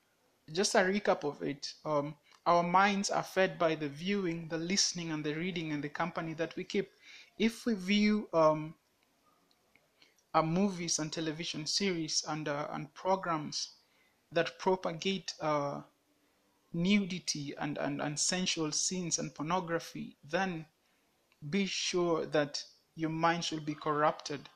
just 0.52 0.76
a 0.76 0.80
recap 0.80 1.24
of 1.24 1.42
it. 1.42 1.74
Um, 1.86 2.16
our 2.46 2.64
minds 2.64 3.10
are 3.10 3.24
fed 3.24 3.58
by 3.58 3.76
the 3.76 3.88
viewing, 3.88 4.48
the 4.50 4.58
listening, 4.58 5.12
and 5.12 5.24
the 5.24 5.34
reading 5.34 5.72
and 5.72 5.84
the 5.84 5.90
company 5.90 6.34
that 6.34 6.56
we 6.56 6.64
keep. 6.64 6.92
If 7.38 7.66
we 7.66 7.74
view 7.74 8.28
um, 8.34 8.76
our 10.34 10.44
movies 10.44 11.00
and 11.00 11.12
television 11.12 11.66
series 11.66 12.24
and, 12.28 12.48
uh, 12.48 12.68
and 12.72 12.94
programs 12.94 13.76
that 14.32 14.60
propagate 14.60 15.34
uh, 15.40 15.82
nudity 16.74 17.54
and, 17.60 17.78
and, 17.78 18.02
and 18.02 18.20
sensual 18.20 18.72
scenes 18.72 19.20
and 19.20 19.34
pornography, 19.34 20.18
then 20.24 20.66
be 21.50 21.66
sure 21.66 22.26
that 22.26 22.64
your 22.96 23.10
mind 23.10 23.48
will 23.52 23.62
be 23.62 23.76
corrupted 23.76 24.50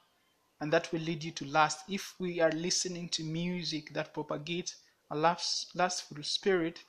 and 0.59 0.73
that 0.73 0.91
will 0.91 1.01
lead 1.01 1.23
you 1.23 1.31
to 1.31 1.45
lust. 1.45 1.81
If 1.87 2.15
we 2.19 2.39
are 2.39 2.51
listening 2.51 3.09
to 3.09 3.23
music 3.23 3.93
that 3.93 4.13
propagates 4.13 4.75
a 5.09 5.15
last, 5.15 5.75
lustful 5.75 6.23
spirit, 6.23 6.83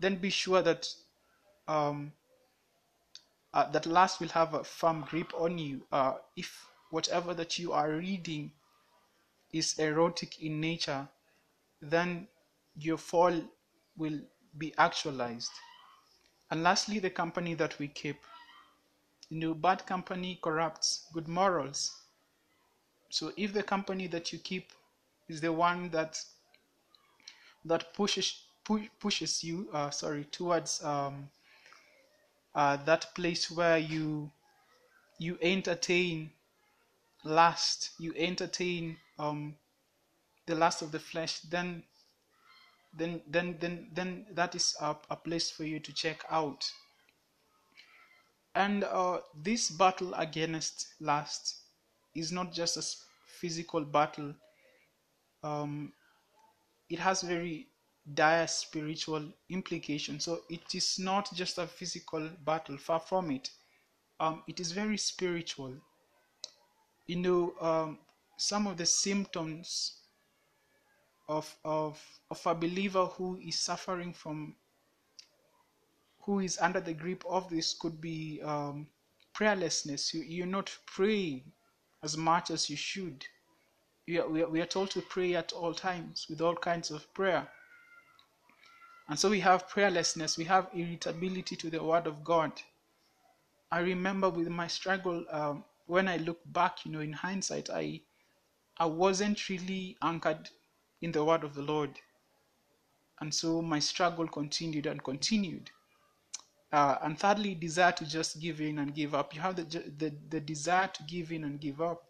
then 0.00 0.16
be 0.16 0.30
sure 0.30 0.62
that 0.62 0.88
um, 1.68 2.12
uh, 3.52 3.70
that 3.70 3.86
lust 3.86 4.20
will 4.20 4.28
have 4.28 4.54
a 4.54 4.64
firm 4.64 5.04
grip 5.08 5.32
on 5.34 5.58
you. 5.58 5.82
Uh, 5.92 6.14
if 6.36 6.66
whatever 6.90 7.34
that 7.34 7.58
you 7.58 7.72
are 7.72 7.90
reading 7.90 8.52
is 9.52 9.78
erotic 9.78 10.40
in 10.40 10.60
nature, 10.60 11.08
then 11.82 12.28
your 12.76 12.98
fall 12.98 13.32
will 13.96 14.20
be 14.58 14.72
actualized. 14.78 15.50
And 16.50 16.62
lastly, 16.62 16.98
the 16.98 17.10
company 17.10 17.54
that 17.54 17.78
we 17.78 17.88
keep. 17.88 18.16
You 19.28 19.38
know, 19.38 19.54
bad 19.54 19.86
company 19.86 20.40
corrupts 20.42 21.06
good 21.12 21.28
morals. 21.28 21.92
So 23.10 23.32
if 23.36 23.52
the 23.52 23.62
company 23.62 24.08
that 24.08 24.32
you 24.32 24.38
keep 24.40 24.72
is 25.28 25.40
the 25.40 25.52
one 25.52 25.90
that 25.90 26.20
that 27.64 27.92
pushes 27.94 28.42
pu- 28.64 28.88
pushes 28.98 29.44
you 29.44 29.68
uh, 29.72 29.90
sorry 29.90 30.24
towards 30.24 30.82
um, 30.84 31.28
uh, 32.54 32.76
that 32.84 33.14
place 33.14 33.50
where 33.50 33.78
you 33.78 34.30
you 35.18 35.38
entertain 35.42 36.30
lust 37.24 37.90
you 37.98 38.14
entertain 38.16 38.96
um, 39.18 39.54
the 40.46 40.54
lust 40.54 40.82
of 40.82 40.90
the 40.92 40.98
flesh 40.98 41.40
then 41.40 41.82
then 42.92 43.22
then 43.28 43.56
then 43.60 43.88
then 43.92 44.26
that 44.32 44.54
is 44.54 44.74
a, 44.80 44.96
a 45.10 45.16
place 45.16 45.50
for 45.50 45.64
you 45.64 45.78
to 45.80 45.92
check 45.92 46.24
out. 46.30 46.70
And 48.54 48.82
uh, 48.82 49.20
this 49.34 49.70
battle 49.70 50.12
against 50.14 50.94
lust 51.00 51.56
is 52.16 52.32
not 52.32 52.52
just 52.52 52.76
a 52.76 52.84
physical 53.26 53.84
battle 53.84 54.34
um, 55.44 55.92
it 56.90 56.98
has 56.98 57.22
very 57.22 57.68
dire 58.14 58.46
spiritual 58.48 59.32
implications. 59.48 60.24
So 60.24 60.40
it 60.50 60.74
is 60.74 60.98
not 60.98 61.32
just 61.32 61.58
a 61.58 61.66
physical 61.66 62.28
battle, 62.44 62.76
far 62.76 63.00
from 63.00 63.30
it. 63.30 63.50
Um, 64.18 64.42
it 64.48 64.60
is 64.60 64.72
very 64.72 64.98
spiritual. 64.98 65.72
You 67.06 67.16
know, 67.16 67.54
um, 67.60 67.98
some 68.36 68.66
of 68.66 68.76
the 68.76 68.86
symptoms 68.86 69.98
of, 71.28 71.54
of, 71.64 72.02
of 72.30 72.44
a 72.44 72.54
believer 72.54 73.06
who 73.06 73.38
is 73.38 73.58
suffering 73.58 74.12
from, 74.12 74.56
who 76.22 76.40
is 76.40 76.58
under 76.60 76.80
the 76.80 76.92
grip 76.92 77.24
of 77.28 77.48
this 77.48 77.74
could 77.74 78.00
be 78.00 78.40
um, 78.44 78.88
prayerlessness. 79.32 80.12
You, 80.12 80.22
you're 80.22 80.46
not 80.46 80.76
praying 80.86 81.52
as 82.02 82.16
much 82.16 82.50
as 82.50 82.68
you 82.68 82.76
should 82.76 83.24
we 84.10 84.18
are, 84.18 84.28
we, 84.28 84.42
are, 84.42 84.48
we 84.48 84.60
are 84.60 84.66
told 84.66 84.90
to 84.90 85.00
pray 85.02 85.36
at 85.36 85.52
all 85.52 85.72
times 85.72 86.26
with 86.28 86.40
all 86.40 86.56
kinds 86.56 86.90
of 86.90 87.12
prayer. 87.14 87.46
And 89.08 89.16
so 89.16 89.30
we 89.30 89.38
have 89.40 89.68
prayerlessness, 89.68 90.36
we 90.36 90.44
have 90.44 90.68
irritability 90.74 91.54
to 91.54 91.70
the 91.70 91.82
Word 91.82 92.08
of 92.08 92.24
God. 92.24 92.50
I 93.70 93.78
remember 93.80 94.28
with 94.28 94.48
my 94.48 94.66
struggle, 94.66 95.24
um, 95.30 95.64
when 95.86 96.08
I 96.08 96.16
look 96.16 96.40
back, 96.46 96.84
you 96.84 96.90
know, 96.90 97.00
in 97.00 97.12
hindsight, 97.12 97.70
I, 97.70 98.00
I 98.78 98.86
wasn't 98.86 99.48
really 99.48 99.96
anchored 100.02 100.50
in 101.02 101.12
the 101.12 101.24
Word 101.24 101.44
of 101.44 101.54
the 101.54 101.62
Lord. 101.62 101.90
And 103.20 103.32
so 103.32 103.62
my 103.62 103.78
struggle 103.78 104.26
continued 104.26 104.86
and 104.86 105.02
continued. 105.04 105.70
Uh, 106.72 106.96
and 107.02 107.16
thirdly, 107.16 107.54
desire 107.54 107.92
to 107.92 108.04
just 108.04 108.40
give 108.40 108.60
in 108.60 108.80
and 108.80 108.92
give 108.92 109.14
up. 109.14 109.34
You 109.34 109.40
have 109.40 109.54
the, 109.54 109.64
the, 109.98 110.12
the 110.30 110.40
desire 110.40 110.88
to 110.88 111.02
give 111.04 111.30
in 111.30 111.44
and 111.44 111.60
give 111.60 111.80
up. 111.80 112.09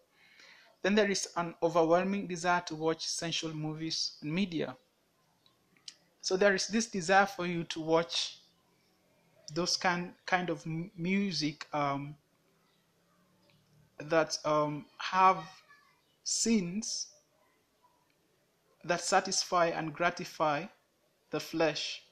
Then 0.81 0.95
there 0.95 1.09
is 1.09 1.27
an 1.35 1.55
overwhelming 1.61 2.27
desire 2.27 2.61
to 2.67 2.75
watch 2.75 3.05
sensual 3.07 3.53
movies 3.53 4.17
and 4.21 4.33
media. 4.33 4.75
So 6.21 6.37
there 6.37 6.55
is 6.55 6.67
this 6.67 6.87
desire 6.87 7.25
for 7.25 7.45
you 7.45 7.63
to 7.65 7.81
watch 7.81 8.37
those 9.53 9.75
kind 9.77 10.13
kind 10.25 10.49
of 10.49 10.65
music 10.65 11.67
um, 11.73 12.15
that 13.99 14.37
um, 14.45 14.85
have 14.97 15.43
scenes 16.23 17.07
that 18.83 19.01
satisfy 19.01 19.67
and 19.67 19.93
gratify 19.93 20.65
the 21.29 21.39
flesh. 21.39 22.03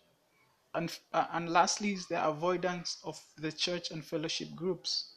And, 0.75 0.95
uh, 1.13 1.25
and 1.31 1.49
lastly 1.49 1.93
is 1.93 2.07
the 2.07 2.23
avoidance 2.23 2.97
of 3.03 3.19
the 3.37 3.51
church 3.51 3.89
and 3.91 4.05
fellowship 4.05 4.49
groups. 4.55 5.15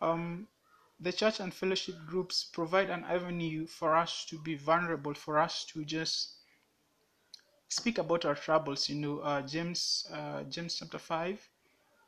Um, 0.00 0.46
the 1.00 1.12
church 1.12 1.40
and 1.40 1.54
fellowship 1.54 1.94
groups 2.06 2.44
provide 2.44 2.90
an 2.90 3.04
avenue 3.04 3.66
for 3.66 3.96
us 3.96 4.24
to 4.28 4.38
be 4.38 4.56
vulnerable, 4.56 5.14
for 5.14 5.38
us 5.38 5.64
to 5.66 5.84
just 5.84 6.34
speak 7.68 7.98
about 7.98 8.24
our 8.24 8.34
troubles. 8.34 8.88
You 8.88 8.96
know, 8.96 9.18
uh, 9.20 9.42
James, 9.42 10.08
uh, 10.12 10.42
James 10.44 10.76
chapter 10.76 10.98
five 10.98 11.48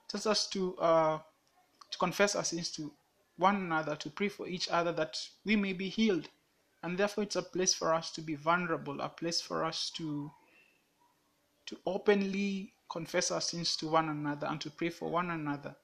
tells 0.08 0.26
us 0.26 0.48
to 0.48 0.76
uh, 0.78 1.18
to 1.90 1.98
confess 1.98 2.34
our 2.34 2.44
sins 2.44 2.70
to 2.72 2.92
one 3.36 3.56
another, 3.56 3.96
to 3.96 4.10
pray 4.10 4.28
for 4.28 4.46
each 4.46 4.68
other 4.68 4.92
that 4.92 5.16
we 5.44 5.56
may 5.56 5.72
be 5.72 5.88
healed. 5.88 6.28
And 6.82 6.96
therefore, 6.96 7.24
it's 7.24 7.36
a 7.36 7.42
place 7.42 7.74
for 7.74 7.94
us 7.94 8.10
to 8.12 8.22
be 8.22 8.34
vulnerable, 8.34 9.00
a 9.00 9.08
place 9.08 9.40
for 9.40 9.64
us 9.64 9.90
to 9.96 10.30
to 11.66 11.76
openly 11.86 12.72
confess 12.90 13.30
our 13.30 13.40
sins 13.40 13.76
to 13.76 13.86
one 13.86 14.08
another 14.08 14.48
and 14.48 14.60
to 14.60 14.70
pray 14.70 14.90
for 14.90 15.08
one 15.08 15.30
another. 15.30 15.76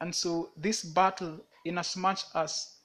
And 0.00 0.14
so, 0.14 0.50
this 0.56 0.82
battle, 0.82 1.40
in 1.64 1.78
as 1.78 1.96
much 1.96 2.24
as 2.34 2.76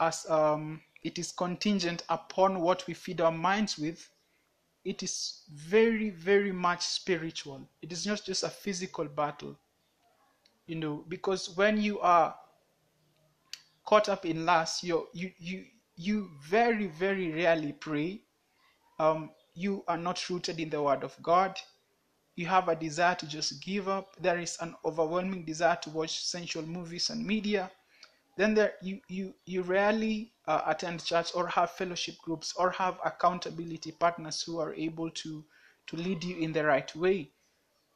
as 0.00 0.28
um, 0.28 0.82
it 1.02 1.18
is 1.18 1.32
contingent 1.32 2.02
upon 2.08 2.60
what 2.60 2.86
we 2.86 2.94
feed 2.94 3.20
our 3.20 3.32
minds 3.32 3.78
with, 3.78 4.10
it 4.84 5.02
is 5.02 5.42
very, 5.50 6.10
very 6.10 6.52
much 6.52 6.82
spiritual. 6.82 7.68
It 7.80 7.92
is 7.92 8.06
not 8.06 8.22
just 8.24 8.42
a 8.42 8.50
physical 8.50 9.06
battle, 9.06 9.56
you 10.66 10.76
know, 10.76 11.04
because 11.08 11.56
when 11.56 11.80
you 11.80 12.00
are 12.00 12.34
caught 13.84 14.08
up 14.08 14.26
in 14.26 14.44
lust, 14.44 14.82
you 14.82 15.08
you 15.12 15.32
you 15.38 15.64
you 15.96 16.30
very, 16.42 16.86
very 16.86 17.32
rarely 17.32 17.72
pray. 17.72 18.22
Um, 18.98 19.30
you 19.54 19.84
are 19.88 19.96
not 19.96 20.28
rooted 20.28 20.58
in 20.60 20.70
the 20.70 20.82
Word 20.82 21.04
of 21.04 21.16
God. 21.22 21.58
You 22.36 22.46
have 22.46 22.68
a 22.68 22.76
desire 22.76 23.14
to 23.16 23.26
just 23.26 23.62
give 23.62 23.88
up. 23.88 24.16
There 24.20 24.38
is 24.38 24.56
an 24.60 24.76
overwhelming 24.84 25.44
desire 25.44 25.76
to 25.82 25.90
watch 25.90 26.24
sensual 26.24 26.64
movies 26.64 27.10
and 27.10 27.26
media. 27.26 27.70
Then 28.36 28.54
there 28.54 28.74
you 28.82 29.00
you 29.08 29.34
you 29.44 29.62
rarely 29.62 30.32
uh, 30.46 30.62
attend 30.66 31.04
church 31.04 31.32
or 31.34 31.48
have 31.48 31.72
fellowship 31.72 32.18
groups 32.18 32.54
or 32.56 32.70
have 32.70 33.00
accountability 33.04 33.92
partners 33.92 34.42
who 34.42 34.58
are 34.60 34.74
able 34.74 35.10
to 35.10 35.44
to 35.88 35.96
lead 35.96 36.22
you 36.24 36.36
in 36.38 36.52
the 36.52 36.64
right 36.64 36.94
way. 36.96 37.32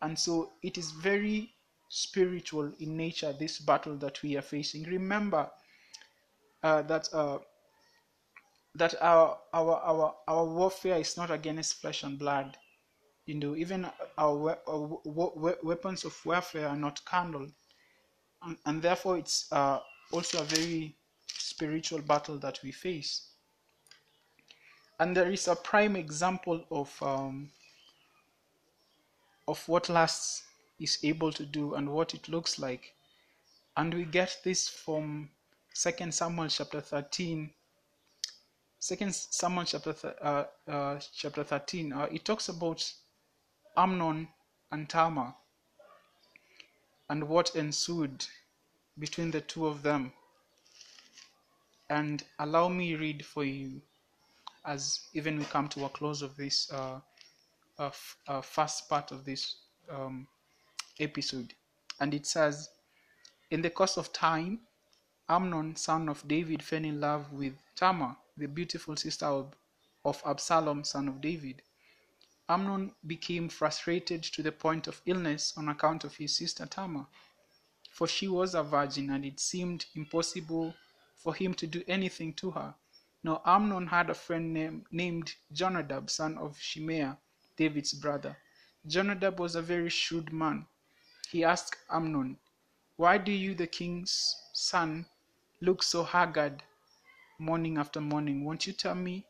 And 0.03 0.19
so 0.19 0.55
it 0.63 0.79
is 0.79 0.91
very 0.93 1.55
spiritual 1.89 2.73
in 2.81 2.97
nature 2.97 3.33
this 3.33 3.59
battle 3.61 3.97
that 3.99 4.23
we 4.23 4.37
are 4.37 4.43
facing. 4.43 4.85
Remember 4.85 5.51
uh, 6.63 6.83
that 6.83 7.09
uh, 7.13 7.39
that 8.75 8.95
our 9.03 9.39
our 9.53 9.77
our 9.83 10.15
our 10.27 10.45
warfare 10.45 10.99
is 10.99 11.17
not 11.17 11.31
against 11.31 11.81
flesh 11.81 12.03
and 12.03 12.19
blood. 12.19 12.57
You 13.27 13.35
know, 13.37 13.57
even 13.57 13.89
our, 14.19 14.59
weapons 15.63 16.05
of 16.05 16.27
warfare 16.27 16.69
are 16.69 16.77
not 16.77 17.05
carnal, 17.05 17.47
and, 18.43 18.57
and 18.67 18.83
therefore 18.83 19.17
it's 19.17 19.51
uh, 19.53 19.79
also 20.13 20.41
a 20.41 20.45
very 20.45 20.97
spiritual 21.27 22.01
battle 22.01 22.39
that 22.39 22.59
we 22.63 22.73
face. 22.73 23.29
And 25.01 25.17
there 25.17 25.31
is 25.31 25.47
a 25.47 25.55
prime 25.55 25.95
example 25.95 26.65
of 26.71 27.03
um, 27.03 27.51
of 29.47 29.67
what 29.69 29.89
lust 29.89 30.43
is 30.81 30.99
able 31.05 31.33
to 31.33 31.47
do 31.47 31.75
and 31.75 31.89
what 31.89 32.15
it 32.15 32.29
looks 32.29 32.59
like, 32.59 32.93
and 33.77 33.95
we 33.95 34.05
get 34.05 34.37
this 34.45 34.69
from 34.69 35.31
Second 35.73 36.13
Samuel 36.13 36.49
chapter 36.49 36.81
thirteen. 36.81 37.51
Second 38.81 39.15
Samuel 39.15 39.65
chapter 39.65 39.93
th- 39.93 40.15
uh, 40.23 40.45
uh, 40.69 41.01
chapter 41.13 41.43
13, 41.43 41.93
uh, 41.93 42.07
it 42.13 42.25
talks 42.25 42.49
about 42.49 42.93
Amnon 43.79 44.27
and 44.73 44.89
Tamar 44.89 45.35
and 47.09 47.29
what 47.29 47.55
ensued 47.55 48.27
between 48.99 49.31
the 49.31 49.41
two 49.41 49.69
of 49.69 49.83
them. 49.85 50.13
And 51.89 52.25
allow 52.41 52.69
me 52.69 52.97
read 52.97 53.25
for 53.25 53.45
you 53.45 53.81
as 54.65 55.07
even 55.15 55.39
we 55.39 55.45
come 55.45 55.69
to 55.69 55.85
a 55.85 55.89
close 55.89 56.23
of 56.23 56.37
this 56.37 56.71
uh, 56.73 56.99
uh, 57.79 58.41
first 58.43 58.89
part 58.89 59.13
of 59.13 59.25
this 59.25 59.57
um, 59.89 60.27
episode. 60.99 61.55
And 62.01 62.13
it 62.13 62.27
says, 62.27 62.69
In 63.53 63.63
the 63.63 63.71
course 63.71 63.97
of 63.97 64.13
time, 64.13 64.59
Amnon, 65.29 65.77
son 65.77 66.09
of 66.09 66.27
David, 66.27 66.65
fell 66.65 66.85
in 66.85 67.01
love 67.01 67.33
with 67.33 67.55
Tamar 67.77 68.17
the 68.37 68.49
beautiful 68.49 68.97
sister 68.97 69.27
of, 69.27 69.55
of 70.05 70.21
Absalom, 70.27 70.83
son 70.83 71.07
of 71.07 71.21
David. 71.21 71.63
Amnon 72.49 72.95
became 73.07 73.49
frustrated 73.49 74.23
to 74.23 74.43
the 74.43 74.53
point 74.53 74.87
of 74.87 75.03
illness 75.05 75.53
on 75.57 75.69
account 75.69 76.05
of 76.05 76.17
his 76.17 76.35
sister 76.37 76.65
Tamar, 76.65 77.07
for 77.91 78.09
she 78.09 78.27
was 78.27 78.55
a 78.55 78.63
virgin 78.63 79.11
and 79.11 79.25
it 79.25 79.39
seemed 79.39 79.85
impossible 79.95 80.75
for 81.15 81.35
him 81.35 81.53
to 81.55 81.67
do 81.67 81.85
anything 81.87 82.33
to 82.35 82.53
her. 82.53 82.75
Now 83.23 83.43
Amnon 83.45 83.89
had 83.89 84.09
a 84.09 84.15
friend 84.15 84.55
name, 84.55 84.87
named 84.91 85.35
Jonadab, 85.53 86.09
son 86.09 86.39
of 86.39 86.57
Shimeah, 86.59 87.19
David's 87.57 87.93
brother. 87.93 88.37
Jonadab 88.87 89.39
was 89.39 89.55
a 89.55 89.63
very 89.63 89.91
shrewd 89.91 90.33
man. 90.33 90.67
He 91.29 91.45
asked 91.45 91.77
Amnon, 91.91 92.39
Why 92.97 93.19
do 93.19 93.33
you, 93.33 93.55
the 93.55 93.67
king's 93.67 94.35
son, 94.53 95.07
look 95.61 95.83
so 95.83 96.05
haggard 96.05 96.63
morning 97.39 97.79
after 97.79 98.01
morning. 98.01 98.45
Won't 98.45 98.67
you 98.67 98.73
tell 98.73 98.95
me? 98.95 99.25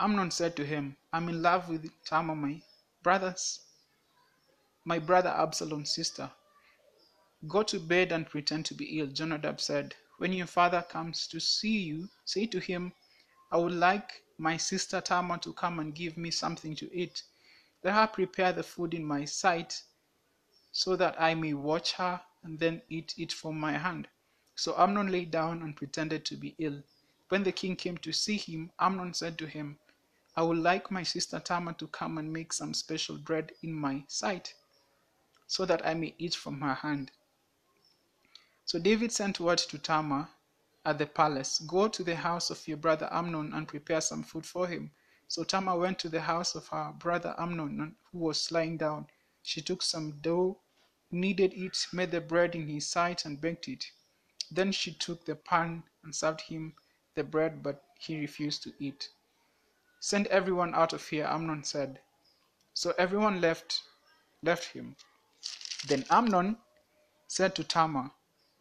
Amnon 0.00 0.30
said 0.30 0.54
to 0.54 0.64
him, 0.64 0.96
I'm 1.12 1.28
in 1.28 1.42
love 1.42 1.68
with 1.68 1.90
Tamar, 2.04 2.36
my 2.36 2.62
brother's, 3.02 3.60
my 4.84 5.00
brother 5.00 5.30
Absalom's 5.30 5.90
sister. 5.90 6.30
Go 7.48 7.64
to 7.64 7.80
bed 7.80 8.12
and 8.12 8.28
pretend 8.28 8.64
to 8.66 8.74
be 8.74 9.00
ill, 9.00 9.08
Jonadab 9.08 9.60
said. 9.60 9.96
When 10.18 10.32
your 10.32 10.46
father 10.46 10.82
comes 10.82 11.26
to 11.28 11.40
see 11.40 11.78
you, 11.78 12.08
say 12.24 12.46
to 12.46 12.60
him, 12.60 12.92
I 13.50 13.56
would 13.56 13.72
like 13.72 14.22
my 14.38 14.56
sister 14.56 15.00
Tamar 15.00 15.38
to 15.38 15.52
come 15.52 15.80
and 15.80 15.92
give 15.92 16.16
me 16.16 16.30
something 16.30 16.76
to 16.76 16.94
eat. 16.96 17.24
Let 17.82 17.94
her 17.94 18.06
prepare 18.06 18.52
the 18.52 18.62
food 18.62 18.94
in 18.94 19.04
my 19.04 19.24
sight, 19.24 19.82
so 20.70 20.94
that 20.94 21.20
I 21.20 21.34
may 21.34 21.54
watch 21.54 21.94
her 21.94 22.20
and 22.44 22.56
then 22.60 22.82
eat 22.88 23.14
it 23.18 23.32
from 23.32 23.58
my 23.58 23.72
hand. 23.72 24.06
So 24.54 24.76
Amnon 24.78 25.10
lay 25.10 25.24
down 25.24 25.62
and 25.62 25.76
pretended 25.76 26.24
to 26.26 26.36
be 26.36 26.54
ill. 26.58 26.84
When 27.30 27.42
the 27.42 27.52
king 27.52 27.74
came 27.74 27.98
to 27.98 28.12
see 28.12 28.36
him, 28.36 28.70
Amnon 28.78 29.12
said 29.12 29.36
to 29.38 29.46
him, 29.46 29.78
I 30.38 30.42
would 30.42 30.58
like 30.58 30.92
my 30.92 31.02
sister 31.02 31.40
Tamar 31.40 31.72
to 31.72 31.88
come 31.88 32.16
and 32.16 32.32
make 32.32 32.52
some 32.52 32.72
special 32.72 33.18
bread 33.18 33.50
in 33.60 33.72
my 33.72 34.04
sight, 34.06 34.54
so 35.48 35.64
that 35.64 35.84
I 35.84 35.94
may 35.94 36.14
eat 36.16 36.36
from 36.36 36.60
her 36.60 36.74
hand. 36.74 37.10
So 38.64 38.78
David 38.78 39.10
sent 39.10 39.40
word 39.40 39.58
to 39.58 39.78
Tamar 39.78 40.28
at 40.84 40.98
the 40.98 41.08
palace, 41.08 41.58
Go 41.58 41.88
to 41.88 42.04
the 42.04 42.14
house 42.14 42.50
of 42.50 42.68
your 42.68 42.76
brother 42.76 43.08
Amnon 43.10 43.52
and 43.52 43.66
prepare 43.66 44.00
some 44.00 44.22
food 44.22 44.46
for 44.46 44.68
him. 44.68 44.92
So 45.26 45.42
Tamar 45.42 45.76
went 45.76 45.98
to 45.98 46.08
the 46.08 46.20
house 46.20 46.54
of 46.54 46.68
her 46.68 46.92
brother 46.92 47.34
Amnon, 47.36 47.96
who 48.12 48.18
was 48.18 48.52
lying 48.52 48.76
down. 48.76 49.08
She 49.42 49.60
took 49.60 49.82
some 49.82 50.20
dough, 50.20 50.60
kneaded 51.10 51.52
it, 51.52 51.88
made 51.92 52.12
the 52.12 52.20
bread 52.20 52.54
in 52.54 52.68
his 52.68 52.86
sight, 52.86 53.24
and 53.24 53.40
baked 53.40 53.66
it. 53.66 53.90
Then 54.52 54.70
she 54.70 54.92
took 54.92 55.24
the 55.24 55.34
pan 55.34 55.82
and 56.04 56.14
served 56.14 56.42
him 56.42 56.76
the 57.16 57.24
bread, 57.24 57.60
but 57.60 57.82
he 57.98 58.20
refused 58.20 58.62
to 58.62 58.72
eat. 58.78 59.08
Send 60.00 60.26
everyone 60.28 60.74
out 60.74 60.92
of 60.92 61.06
here, 61.08 61.24
Amnon 61.24 61.64
said. 61.64 62.00
So 62.72 62.94
everyone 62.98 63.40
left 63.40 63.82
left 64.42 64.66
him. 64.66 64.96
Then 65.86 66.04
Amnon 66.10 66.58
said 67.26 67.54
to 67.56 67.64
Tamar, 67.64 68.12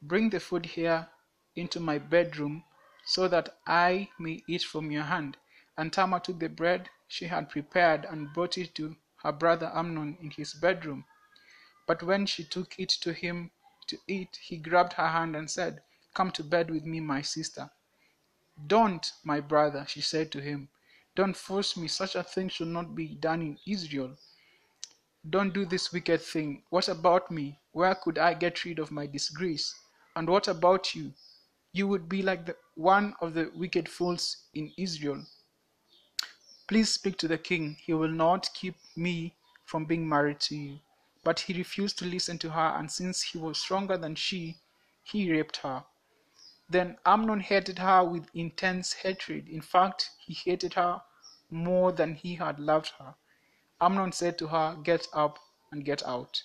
Bring 0.01 0.29
the 0.29 0.39
food 0.39 0.65
here 0.65 1.09
into 1.55 1.79
my 1.79 1.97
bedroom 1.99 2.63
so 3.05 3.27
that 3.27 3.57
I 3.65 4.09
may 4.19 4.43
eat 4.47 4.63
from 4.63 4.91
your 4.91 5.03
hand. 5.03 5.37
And 5.77 5.93
Tamar 5.93 6.19
took 6.19 6.39
the 6.39 6.49
bread 6.49 6.89
she 7.07 7.27
had 7.27 7.49
prepared 7.49 8.05
and 8.05 8.33
brought 8.33 8.57
it 8.57 8.75
to 8.75 8.95
her 9.23 9.31
brother 9.31 9.71
Amnon 9.73 10.17
in 10.19 10.31
his 10.31 10.53
bedroom. 10.53 11.05
But 11.85 12.03
when 12.03 12.25
she 12.25 12.43
took 12.43 12.77
it 12.79 12.89
to 12.89 13.13
him 13.13 13.51
to 13.87 13.97
eat, 14.07 14.37
he 14.41 14.57
grabbed 14.57 14.93
her 14.93 15.07
hand 15.07 15.35
and 15.35 15.49
said, 15.49 15.81
Come 16.13 16.31
to 16.31 16.43
bed 16.43 16.69
with 16.69 16.83
me, 16.83 16.99
my 16.99 17.21
sister. 17.21 17.69
Don't, 18.65 19.11
my 19.23 19.39
brother, 19.39 19.85
she 19.87 20.01
said 20.01 20.31
to 20.31 20.41
him. 20.41 20.69
Don't 21.17 21.35
force 21.35 21.75
me. 21.75 21.87
Such 21.87 22.15
a 22.15 22.23
thing 22.23 22.47
should 22.47 22.67
not 22.69 22.95
be 22.95 23.07
done 23.15 23.41
in 23.41 23.57
Israel. 23.67 24.15
Don't 25.29 25.53
do 25.53 25.65
this 25.65 25.91
wicked 25.91 26.21
thing. 26.21 26.61
What 26.69 26.87
about 26.87 27.31
me? 27.31 27.59
Where 27.71 27.95
could 27.95 28.17
I 28.17 28.33
get 28.35 28.63
rid 28.63 28.79
of 28.79 28.91
my 28.91 29.07
disgrace? 29.07 29.73
And 30.15 30.29
what 30.29 30.47
about 30.47 30.93
you? 30.95 31.13
you 31.77 31.87
would 31.87 32.09
be 32.09 32.21
like 32.23 32.45
the 32.45 32.55
one 32.75 33.13
of 33.21 33.33
the 33.33 33.51
wicked 33.55 33.87
fools 33.87 34.37
in 34.53 34.71
Israel. 34.77 35.23
Please 36.67 36.89
speak 36.89 37.17
to 37.19 37.27
the 37.27 37.37
king. 37.37 37.77
He 37.79 37.93
will 37.93 38.15
not 38.25 38.49
keep 38.53 38.75
me 38.95 39.35
from 39.65 39.85
being 39.85 40.07
married 40.07 40.39
to 40.41 40.55
you. 40.55 40.79
But 41.23 41.39
he 41.41 41.53
refused 41.53 41.99
to 41.99 42.05
listen 42.05 42.37
to 42.39 42.49
her, 42.49 42.75
and 42.77 42.91
since 42.91 43.21
he 43.21 43.37
was 43.37 43.59
stronger 43.59 43.97
than 43.97 44.15
she, 44.15 44.57
he 45.03 45.31
raped 45.31 45.57
her. 45.57 45.83
Then 46.69 46.97
Amnon 47.05 47.39
hated 47.39 47.79
her 47.79 48.03
with 48.03 48.29
intense 48.33 48.91
hatred. 48.91 49.47
In 49.47 49.61
fact, 49.61 50.11
he 50.19 50.33
hated 50.33 50.73
her 50.73 51.01
more 51.49 51.93
than 51.93 52.15
he 52.15 52.35
had 52.35 52.59
loved 52.59 52.89
her. 52.99 53.15
Amnon 53.79 54.11
said 54.11 54.37
to 54.39 54.47
her, 54.47 54.75
Get 54.75 55.07
up 55.13 55.39
and 55.71 55.85
get 55.85 56.03
out. 56.05 56.43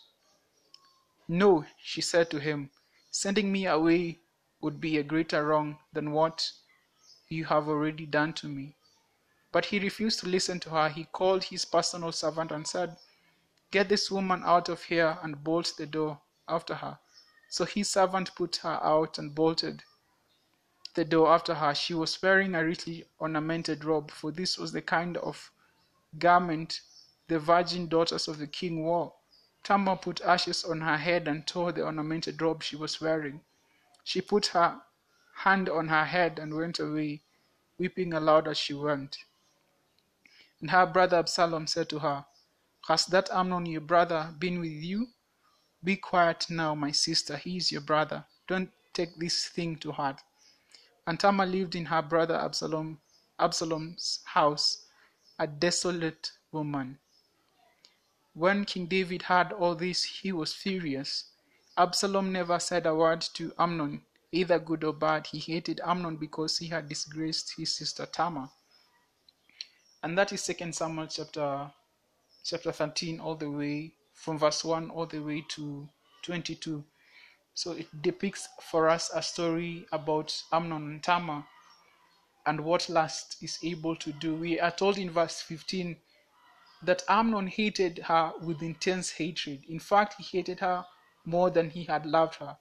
No, 1.26 1.66
she 1.76 2.00
said 2.00 2.30
to 2.30 2.38
him, 2.38 2.70
Sending 3.10 3.50
me 3.50 3.66
away 3.66 4.20
would 4.60 4.80
be 4.80 4.96
a 4.96 5.02
greater 5.02 5.44
wrong 5.44 5.80
than 5.92 6.12
what 6.12 6.52
you 7.28 7.46
have 7.46 7.68
already 7.68 8.06
done 8.06 8.32
to 8.34 8.48
me. 8.48 8.76
But 9.50 9.66
he 9.66 9.80
refused 9.80 10.20
to 10.20 10.28
listen 10.28 10.60
to 10.60 10.70
her. 10.70 10.88
He 10.88 11.04
called 11.04 11.44
his 11.44 11.64
personal 11.64 12.12
servant 12.12 12.52
and 12.52 12.64
said, 12.66 12.96
Get 13.72 13.88
this 13.88 14.08
woman 14.08 14.42
out 14.44 14.68
of 14.68 14.84
here 14.84 15.18
and 15.22 15.42
bolt 15.42 15.74
the 15.76 15.86
door 15.86 16.20
after 16.46 16.76
her. 16.76 16.98
So 17.48 17.64
his 17.64 17.90
servant 17.90 18.36
put 18.36 18.56
her 18.56 18.78
out 18.84 19.18
and 19.18 19.34
bolted 19.34 19.82
the 20.94 21.04
door 21.04 21.32
after 21.32 21.54
her. 21.54 21.74
She 21.74 21.94
was 21.94 22.20
wearing 22.22 22.54
a 22.54 22.64
richly 22.64 23.04
ornamented 23.18 23.84
robe, 23.84 24.10
for 24.10 24.30
this 24.30 24.58
was 24.58 24.72
the 24.72 24.82
kind 24.82 25.16
of 25.16 25.50
garment 26.18 26.80
the 27.28 27.38
virgin 27.38 27.88
daughters 27.88 28.28
of 28.28 28.38
the 28.38 28.46
king 28.46 28.84
wore. 28.84 29.14
Tamar 29.62 29.96
put 29.96 30.20
ashes 30.20 30.64
on 30.64 30.80
her 30.80 30.98
head 30.98 31.28
and 31.28 31.46
tore 31.46 31.72
the 31.72 31.82
ornamented 31.84 32.42
robe 32.42 32.62
she 32.62 32.76
was 32.76 33.00
wearing. 33.00 33.40
She 34.04 34.20
put 34.20 34.46
her 34.48 34.82
hand 35.36 35.68
on 35.68 35.88
her 35.88 36.04
head 36.04 36.38
and 36.38 36.54
went 36.54 36.78
away, 36.78 37.22
weeping 37.78 38.12
aloud 38.12 38.48
as 38.48 38.58
she 38.58 38.74
went. 38.74 39.18
And 40.60 40.70
her 40.70 40.86
brother 40.86 41.18
Absalom 41.18 41.66
said 41.68 41.88
to 41.90 42.00
her, 42.00 42.24
Has 42.88 43.06
that 43.06 43.30
Amnon 43.30 43.66
your 43.66 43.80
brother 43.80 44.34
been 44.38 44.60
with 44.60 44.72
you? 44.72 45.08
Be 45.82 45.96
quiet 45.96 46.46
now, 46.50 46.74
my 46.74 46.90
sister, 46.90 47.36
he 47.36 47.56
is 47.56 47.72
your 47.72 47.80
brother. 47.80 48.24
Don't 48.46 48.70
take 48.92 49.16
this 49.16 49.48
thing 49.48 49.76
to 49.76 49.92
heart. 49.92 50.20
And 51.06 51.18
Tamar 51.18 51.46
lived 51.46 51.74
in 51.74 51.86
her 51.86 52.02
brother 52.02 52.36
Absalom, 52.36 53.00
Absalom's 53.38 54.20
house, 54.24 54.86
a 55.38 55.46
desolate 55.46 56.32
woman. 56.52 56.98
When 58.34 58.64
King 58.64 58.86
David 58.86 59.22
heard 59.22 59.52
all 59.52 59.74
this, 59.74 60.04
he 60.04 60.32
was 60.32 60.54
furious. 60.54 61.24
Absalom 61.76 62.32
never 62.32 62.58
said 62.58 62.86
a 62.86 62.94
word 62.94 63.20
to 63.34 63.52
Amnon, 63.58 64.02
either 64.30 64.58
good 64.58 64.84
or 64.84 64.92
bad. 64.92 65.26
He 65.26 65.38
hated 65.38 65.80
Amnon 65.84 66.16
because 66.16 66.58
he 66.58 66.68
had 66.68 66.88
disgraced 66.88 67.54
his 67.56 67.74
sister 67.74 68.06
Tamar. 68.06 68.48
And 70.02 70.16
that 70.18 70.32
is 70.32 70.44
2 70.46 70.72
Samuel 70.72 71.06
chapter 71.08 71.70
chapter 72.44 72.72
13 72.72 73.20
all 73.20 73.36
the 73.36 73.50
way 73.50 73.94
from 74.14 74.38
verse 74.38 74.64
1 74.64 74.90
all 74.90 75.06
the 75.06 75.20
way 75.20 75.44
to 75.48 75.88
22. 76.22 76.84
So 77.54 77.72
it 77.72 78.02
depicts 78.02 78.48
for 78.60 78.88
us 78.88 79.10
a 79.14 79.22
story 79.22 79.86
about 79.92 80.42
Amnon 80.52 80.82
and 80.90 81.02
Tamar 81.02 81.44
and 82.46 82.60
what 82.60 82.88
lust 82.88 83.36
is 83.42 83.58
able 83.62 83.94
to 83.96 84.12
do. 84.12 84.34
We 84.34 84.58
are 84.58 84.70
told 84.70 84.98
in 84.98 85.10
verse 85.10 85.40
15 85.40 85.96
that 86.82 87.02
Amnon 87.08 87.46
hated 87.46 87.98
her 87.98 88.32
with 88.40 88.62
intense 88.62 89.10
hatred. 89.10 89.64
In 89.68 89.78
fact, 89.78 90.14
he 90.18 90.38
hated 90.38 90.60
her 90.60 90.84
more 91.24 91.50
than 91.50 91.70
he 91.70 91.84
had 91.84 92.06
loved 92.06 92.36
her. 92.36 92.56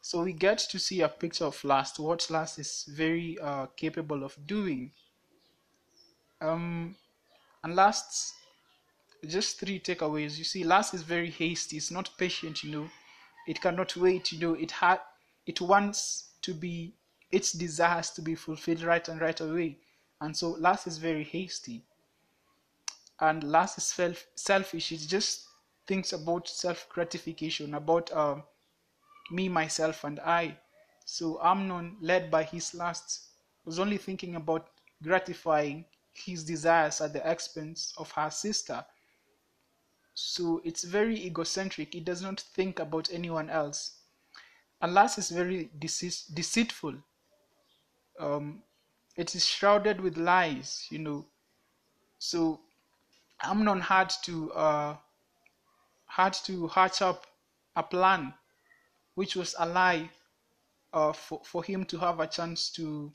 So 0.00 0.22
we 0.22 0.32
get 0.32 0.58
to 0.58 0.78
see 0.78 1.00
a 1.00 1.08
picture 1.08 1.44
of 1.44 1.62
lust, 1.64 1.98
what 1.98 2.28
lust 2.28 2.58
is 2.58 2.84
very 2.88 3.38
uh, 3.40 3.66
capable 3.76 4.24
of 4.24 4.36
doing. 4.46 4.92
Um, 6.40 6.96
and 7.62 7.76
last 7.76 8.34
just 9.26 9.58
three 9.60 9.78
takeaways. 9.80 10.38
You 10.38 10.44
see, 10.44 10.64
lust 10.64 10.94
is 10.94 11.02
very 11.02 11.30
hasty. 11.30 11.76
It's 11.76 11.90
not 11.90 12.10
patient. 12.18 12.62
You 12.64 12.70
know, 12.72 12.90
it 13.46 13.60
cannot 13.60 13.96
wait. 13.96 14.32
You 14.32 14.38
know, 14.40 14.54
it 14.54 14.70
had 14.70 15.00
it 15.46 15.60
wants 15.60 16.30
to 16.42 16.54
be 16.54 16.94
its 17.30 17.52
desires 17.52 18.10
to 18.10 18.22
be 18.22 18.34
fulfilled 18.34 18.82
right 18.82 19.06
and 19.08 19.20
right 19.20 19.40
away. 19.40 19.78
And 20.20 20.36
so 20.36 20.50
lust 20.50 20.86
is 20.86 20.98
very 20.98 21.24
hasty. 21.24 21.84
And 23.20 23.42
lust 23.44 23.78
is 23.78 23.84
self 23.84 24.26
selfish. 24.34 24.92
It 24.92 24.98
just 25.08 25.46
thinks 25.86 26.12
about 26.12 26.48
self 26.48 26.88
gratification, 26.88 27.74
about 27.74 28.10
uh, 28.12 28.36
me, 29.30 29.48
myself, 29.48 30.04
and 30.04 30.20
I. 30.20 30.58
So 31.04 31.40
Amnon, 31.42 31.96
led 32.00 32.30
by 32.30 32.44
his 32.44 32.74
lust, 32.74 33.28
was 33.64 33.78
only 33.78 33.96
thinking 33.98 34.36
about 34.36 34.68
gratifying 35.02 35.84
his 36.12 36.44
desires 36.44 37.00
at 37.00 37.12
the 37.12 37.28
expense 37.30 37.92
of 37.96 38.10
her 38.12 38.30
sister. 38.30 38.84
So 40.14 40.60
it's 40.64 40.84
very 40.84 41.18
egocentric. 41.26 41.94
It 41.94 42.04
does 42.04 42.22
not 42.22 42.40
think 42.40 42.78
about 42.78 43.10
anyone 43.12 43.48
else. 43.48 43.98
Lust 44.82 45.18
is 45.18 45.30
very 45.30 45.70
dece- 45.78 46.32
deceitful. 46.34 46.94
Um, 48.18 48.62
it 49.16 49.34
is 49.34 49.46
shrouded 49.46 50.00
with 50.00 50.16
lies, 50.16 50.86
you 50.90 50.98
know. 50.98 51.26
So 52.18 52.60
Amnon 53.42 53.80
had 53.80 54.10
to 54.24 54.52
uh, 54.52 54.96
had 56.06 56.34
to 56.44 56.68
hatch 56.68 57.00
up 57.00 57.26
a 57.76 57.82
plan, 57.82 58.34
which 59.14 59.36
was 59.36 59.54
a 59.58 59.66
lie, 59.66 60.10
uh, 60.92 61.12
for 61.12 61.40
for 61.44 61.64
him 61.64 61.84
to 61.86 61.98
have 61.98 62.20
a 62.20 62.26
chance 62.26 62.70
to 62.72 63.12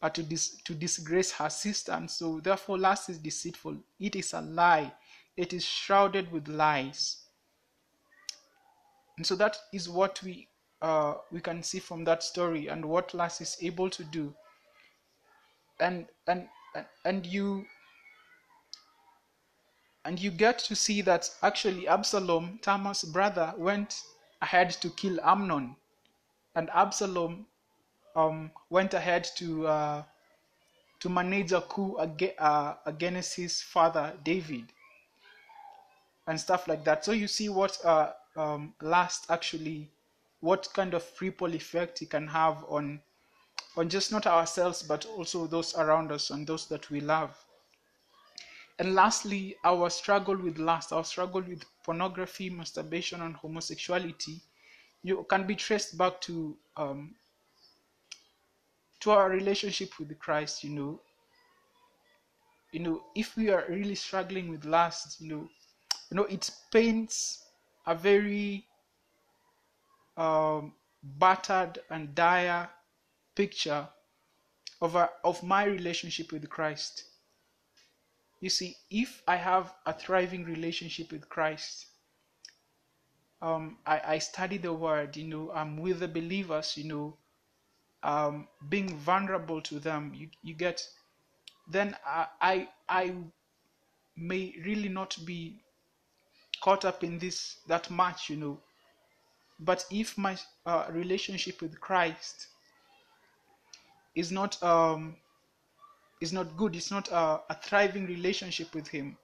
uh, 0.00 0.10
to 0.10 0.22
dis- 0.22 0.56
to 0.64 0.74
disgrace 0.74 1.32
her 1.32 1.50
sister. 1.50 1.92
And 1.92 2.10
so 2.10 2.40
therefore, 2.40 2.78
lust 2.78 3.10
is 3.10 3.18
deceitful. 3.18 3.76
It 3.98 4.16
is 4.16 4.32
a 4.32 4.40
lie 4.40 4.92
it 5.36 5.52
is 5.52 5.64
shrouded 5.64 6.30
with 6.30 6.48
lies. 6.48 7.16
And 9.16 9.26
so 9.26 9.34
that 9.36 9.56
is 9.72 9.88
what 9.88 10.22
we 10.22 10.48
uh, 10.80 11.14
we 11.30 11.40
can 11.40 11.62
see 11.62 11.78
from 11.78 12.02
that 12.04 12.24
story 12.24 12.66
and 12.66 12.84
what 12.84 13.14
lust 13.14 13.40
is 13.40 13.56
able 13.62 13.88
to 13.90 14.04
do. 14.04 14.34
And 15.80 16.06
and 16.26 16.48
and 17.04 17.24
you 17.26 17.64
and 20.04 20.18
you 20.18 20.30
get 20.30 20.58
to 20.58 20.74
see 20.74 21.02
that 21.02 21.30
actually 21.42 21.86
Absalom, 21.86 22.58
Tamar's 22.62 23.04
brother, 23.04 23.54
went 23.56 24.02
ahead 24.40 24.70
to 24.70 24.90
kill 24.90 25.20
Amnon, 25.20 25.76
and 26.56 26.68
Absalom 26.70 27.46
um, 28.16 28.50
went 28.70 28.94
ahead 28.94 29.28
to 29.36 29.66
uh, 29.66 30.02
to 31.00 31.08
manage 31.08 31.52
a 31.52 31.60
coup 31.60 31.96
uh, 31.96 32.74
against 32.86 33.36
his 33.36 33.62
father 33.62 34.18
David 34.24 34.72
and 36.26 36.40
stuff 36.40 36.68
like 36.68 36.84
that. 36.84 37.04
So 37.04 37.12
you 37.12 37.26
see 37.26 37.48
what 37.48 37.78
uh, 37.84 38.12
um, 38.36 38.74
lust 38.80 39.26
actually, 39.30 39.90
what 40.40 40.68
kind 40.74 40.94
of 40.94 41.04
ripple 41.20 41.54
effect 41.54 42.02
it 42.02 42.10
can 42.10 42.28
have 42.28 42.64
on, 42.68 43.00
on 43.76 43.88
just 43.88 44.12
not 44.12 44.26
ourselves 44.26 44.82
but 44.82 45.06
also 45.06 45.46
those 45.46 45.74
around 45.76 46.12
us 46.12 46.30
and 46.30 46.46
those 46.46 46.66
that 46.68 46.90
we 46.90 47.00
love. 47.00 47.36
And 48.78 48.94
lastly, 48.94 49.56
our 49.64 49.90
struggle 49.90 50.36
with 50.36 50.58
lust, 50.58 50.92
our 50.92 51.04
struggle 51.04 51.42
with 51.42 51.64
pornography, 51.84 52.50
masturbation, 52.50 53.22
and 53.22 53.36
homosexuality, 53.36 54.40
you 55.02 55.26
can 55.28 55.46
be 55.46 55.54
traced 55.54 55.98
back 55.98 56.20
to 56.22 56.56
um, 56.76 57.14
to 59.00 59.10
our 59.10 59.28
relationship 59.28 59.98
with 59.98 60.18
Christ. 60.18 60.64
You 60.64 60.70
know, 60.70 61.00
you 62.72 62.80
know, 62.80 63.02
if 63.14 63.36
we 63.36 63.50
are 63.50 63.64
really 63.68 63.94
struggling 63.94 64.48
with 64.48 64.64
lust, 64.64 65.20
you 65.20 65.28
know, 65.28 65.48
you 66.12 66.16
know 66.16 66.24
it 66.24 66.50
paints 66.70 67.42
a 67.86 67.94
very 67.94 68.66
um, 70.18 70.74
battered 71.02 71.78
and 71.88 72.14
dire 72.14 72.68
picture 73.34 73.88
of, 74.82 74.94
a, 74.94 75.08
of 75.24 75.42
my 75.42 75.64
relationship 75.64 76.30
with 76.30 76.50
Christ. 76.50 77.04
You 78.40 78.50
see, 78.50 78.76
if 78.90 79.22
I 79.26 79.36
have 79.36 79.72
a 79.86 79.94
thriving 79.94 80.44
relationship 80.44 81.12
with 81.12 81.30
Christ, 81.30 81.86
um, 83.40 83.78
I, 83.86 84.02
I 84.06 84.18
study 84.18 84.58
the 84.58 84.74
Word, 84.74 85.16
you 85.16 85.24
know, 85.24 85.50
I'm 85.54 85.78
with 85.78 86.00
the 86.00 86.08
believers, 86.08 86.76
you 86.76 86.84
know, 86.84 87.16
um, 88.02 88.48
being 88.68 88.94
vulnerable 88.98 89.62
to 89.62 89.78
them, 89.78 90.12
you, 90.14 90.28
you 90.42 90.52
get, 90.52 90.86
then 91.70 91.96
I, 92.04 92.26
I, 92.42 92.68
I 92.86 93.14
may 94.14 94.54
really 94.62 94.90
not 94.90 95.16
be 95.24 95.62
caught 96.62 96.84
up 96.84 97.04
in 97.04 97.18
this 97.18 97.56
that 97.66 97.90
much, 97.90 98.30
you 98.30 98.36
know. 98.36 98.58
But 99.58 99.84
if 99.90 100.16
my 100.16 100.36
uh, 100.66 100.86
relationship 100.90 101.60
with 101.60 101.80
Christ 101.80 102.48
is 104.14 104.32
not 104.32 104.62
um, 104.62 105.16
is 106.20 106.32
not 106.32 106.56
good, 106.56 106.76
it's 106.76 106.90
not 106.90 107.08
a, 107.08 107.40
a 107.50 107.56
thriving 107.62 108.06
relationship 108.06 108.74
with 108.74 108.88
Him. 108.88 109.16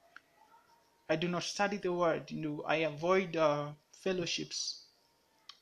I 1.08 1.16
do 1.16 1.28
not 1.28 1.42
study 1.44 1.78
the 1.78 1.92
Word, 1.92 2.30
you 2.30 2.40
know. 2.40 2.64
I 2.66 2.76
avoid 2.76 3.36
uh, 3.36 3.68
fellowships. 3.92 4.84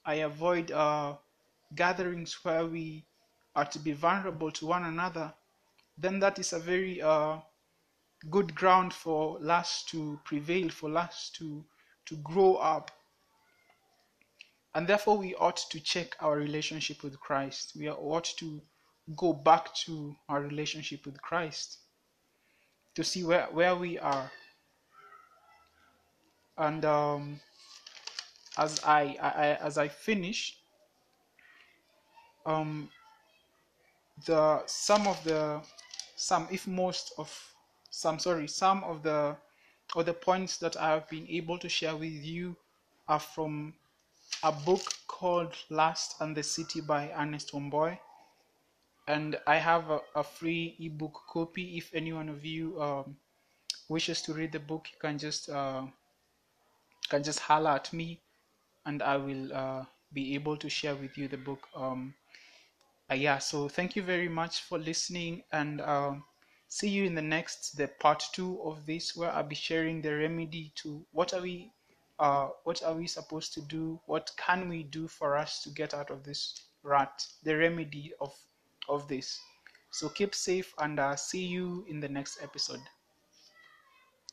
I 0.04 0.14
avoid 0.14 0.70
uh, 0.70 1.14
gatherings 1.74 2.44
where 2.44 2.66
we 2.66 3.04
are 3.56 3.64
to 3.64 3.78
be 3.78 3.92
vulnerable 3.92 4.50
to 4.52 4.66
one 4.66 4.84
another, 4.84 5.32
then 5.98 6.20
that 6.20 6.38
is 6.38 6.52
a 6.52 6.58
very 6.58 7.00
uh, 7.00 7.38
good 8.30 8.54
ground 8.54 8.92
for 8.92 9.38
us 9.50 9.84
to 9.88 10.18
prevail, 10.24 10.68
for 10.68 10.96
us 10.96 11.30
to, 11.34 11.64
to 12.06 12.16
grow 12.16 12.56
up. 12.56 12.90
And 14.74 14.86
therefore, 14.86 15.16
we 15.16 15.34
ought 15.36 15.56
to 15.70 15.80
check 15.80 16.16
our 16.20 16.36
relationship 16.36 17.02
with 17.02 17.18
Christ. 17.18 17.72
We 17.78 17.88
ought 17.90 18.32
to 18.38 18.60
go 19.16 19.32
back 19.32 19.74
to 19.86 20.14
our 20.28 20.40
relationship 20.40 21.06
with 21.06 21.20
Christ 21.22 21.78
to 22.94 23.04
see 23.04 23.24
where, 23.24 23.46
where 23.52 23.74
we 23.74 23.98
are. 23.98 24.30
And 26.58 26.84
um, 26.84 27.40
as 28.58 28.80
I, 28.84 29.16
I, 29.20 29.58
as 29.64 29.78
I 29.78 29.88
finish, 29.88 30.58
um, 32.46 32.88
the 34.24 34.62
some 34.66 35.06
of 35.06 35.22
the 35.24 35.60
some 36.16 36.48
if 36.50 36.66
most 36.66 37.12
of 37.18 37.28
some 37.96 38.18
sorry 38.18 38.46
some 38.46 38.84
of 38.84 39.02
the 39.02 39.34
or 39.94 40.04
the 40.04 40.12
points 40.12 40.58
that 40.58 40.76
I 40.76 40.90
have 40.90 41.08
been 41.08 41.26
able 41.30 41.58
to 41.58 41.68
share 41.68 41.96
with 41.96 42.12
you 42.12 42.54
are 43.08 43.18
from 43.20 43.72
a 44.42 44.52
book 44.52 44.82
called 45.06 45.54
Last 45.70 46.20
and 46.20 46.36
the 46.36 46.42
City 46.42 46.82
by 46.82 47.10
Ernest 47.16 47.52
Homboy. 47.52 47.98
And 49.08 49.38
I 49.46 49.56
have 49.56 49.88
a, 49.88 50.00
a 50.14 50.22
free 50.22 50.76
ebook 50.78 51.22
copy. 51.28 51.78
If 51.78 51.94
any 51.94 52.12
one 52.12 52.28
of 52.28 52.44
you 52.44 52.82
um, 52.82 53.16
wishes 53.88 54.20
to 54.22 54.34
read 54.34 54.52
the 54.52 54.58
book, 54.58 54.88
you 54.92 54.98
can 55.00 55.16
just 55.16 55.48
uh, 55.48 55.86
can 57.08 57.22
just 57.22 57.38
holler 57.38 57.70
at 57.70 57.92
me, 57.92 58.20
and 58.84 59.02
I 59.02 59.16
will 59.16 59.52
uh, 59.54 59.84
be 60.12 60.34
able 60.34 60.56
to 60.58 60.68
share 60.68 60.96
with 60.96 61.16
you 61.16 61.28
the 61.28 61.38
book. 61.38 61.68
Um, 61.74 62.14
uh, 63.10 63.14
yeah 63.14 63.38
so 63.38 63.68
thank 63.68 63.94
you 63.94 64.02
very 64.02 64.28
much 64.28 64.62
for 64.62 64.78
listening 64.78 65.40
and 65.52 65.80
um, 65.80 66.24
see 66.68 66.88
you 66.88 67.04
in 67.04 67.14
the 67.14 67.22
next 67.22 67.76
the 67.76 67.88
part 68.00 68.22
two 68.32 68.60
of 68.62 68.86
this 68.86 69.16
where 69.16 69.32
i'll 69.32 69.42
be 69.42 69.54
sharing 69.54 70.02
the 70.02 70.14
remedy 70.14 70.72
to 70.74 71.04
what 71.12 71.32
are 71.32 71.40
we 71.40 71.72
uh, 72.18 72.48
what 72.64 72.82
are 72.82 72.94
we 72.94 73.06
supposed 73.06 73.52
to 73.54 73.60
do? 73.60 74.00
What 74.06 74.30
can 74.36 74.68
we 74.68 74.82
do 74.82 75.06
for 75.06 75.36
us 75.36 75.62
to 75.62 75.70
get 75.70 75.92
out 75.92 76.10
of 76.10 76.24
this 76.24 76.62
rut? 76.82 77.26
The 77.42 77.56
remedy 77.56 78.12
of 78.20 78.34
of 78.88 79.06
this. 79.08 79.38
So 79.90 80.08
keep 80.08 80.34
safe 80.34 80.72
and 80.78 80.98
uh, 80.98 81.16
see 81.16 81.44
you 81.44 81.84
in 81.88 82.00
the 82.00 82.08
next 82.08 82.42
episode 82.42 82.80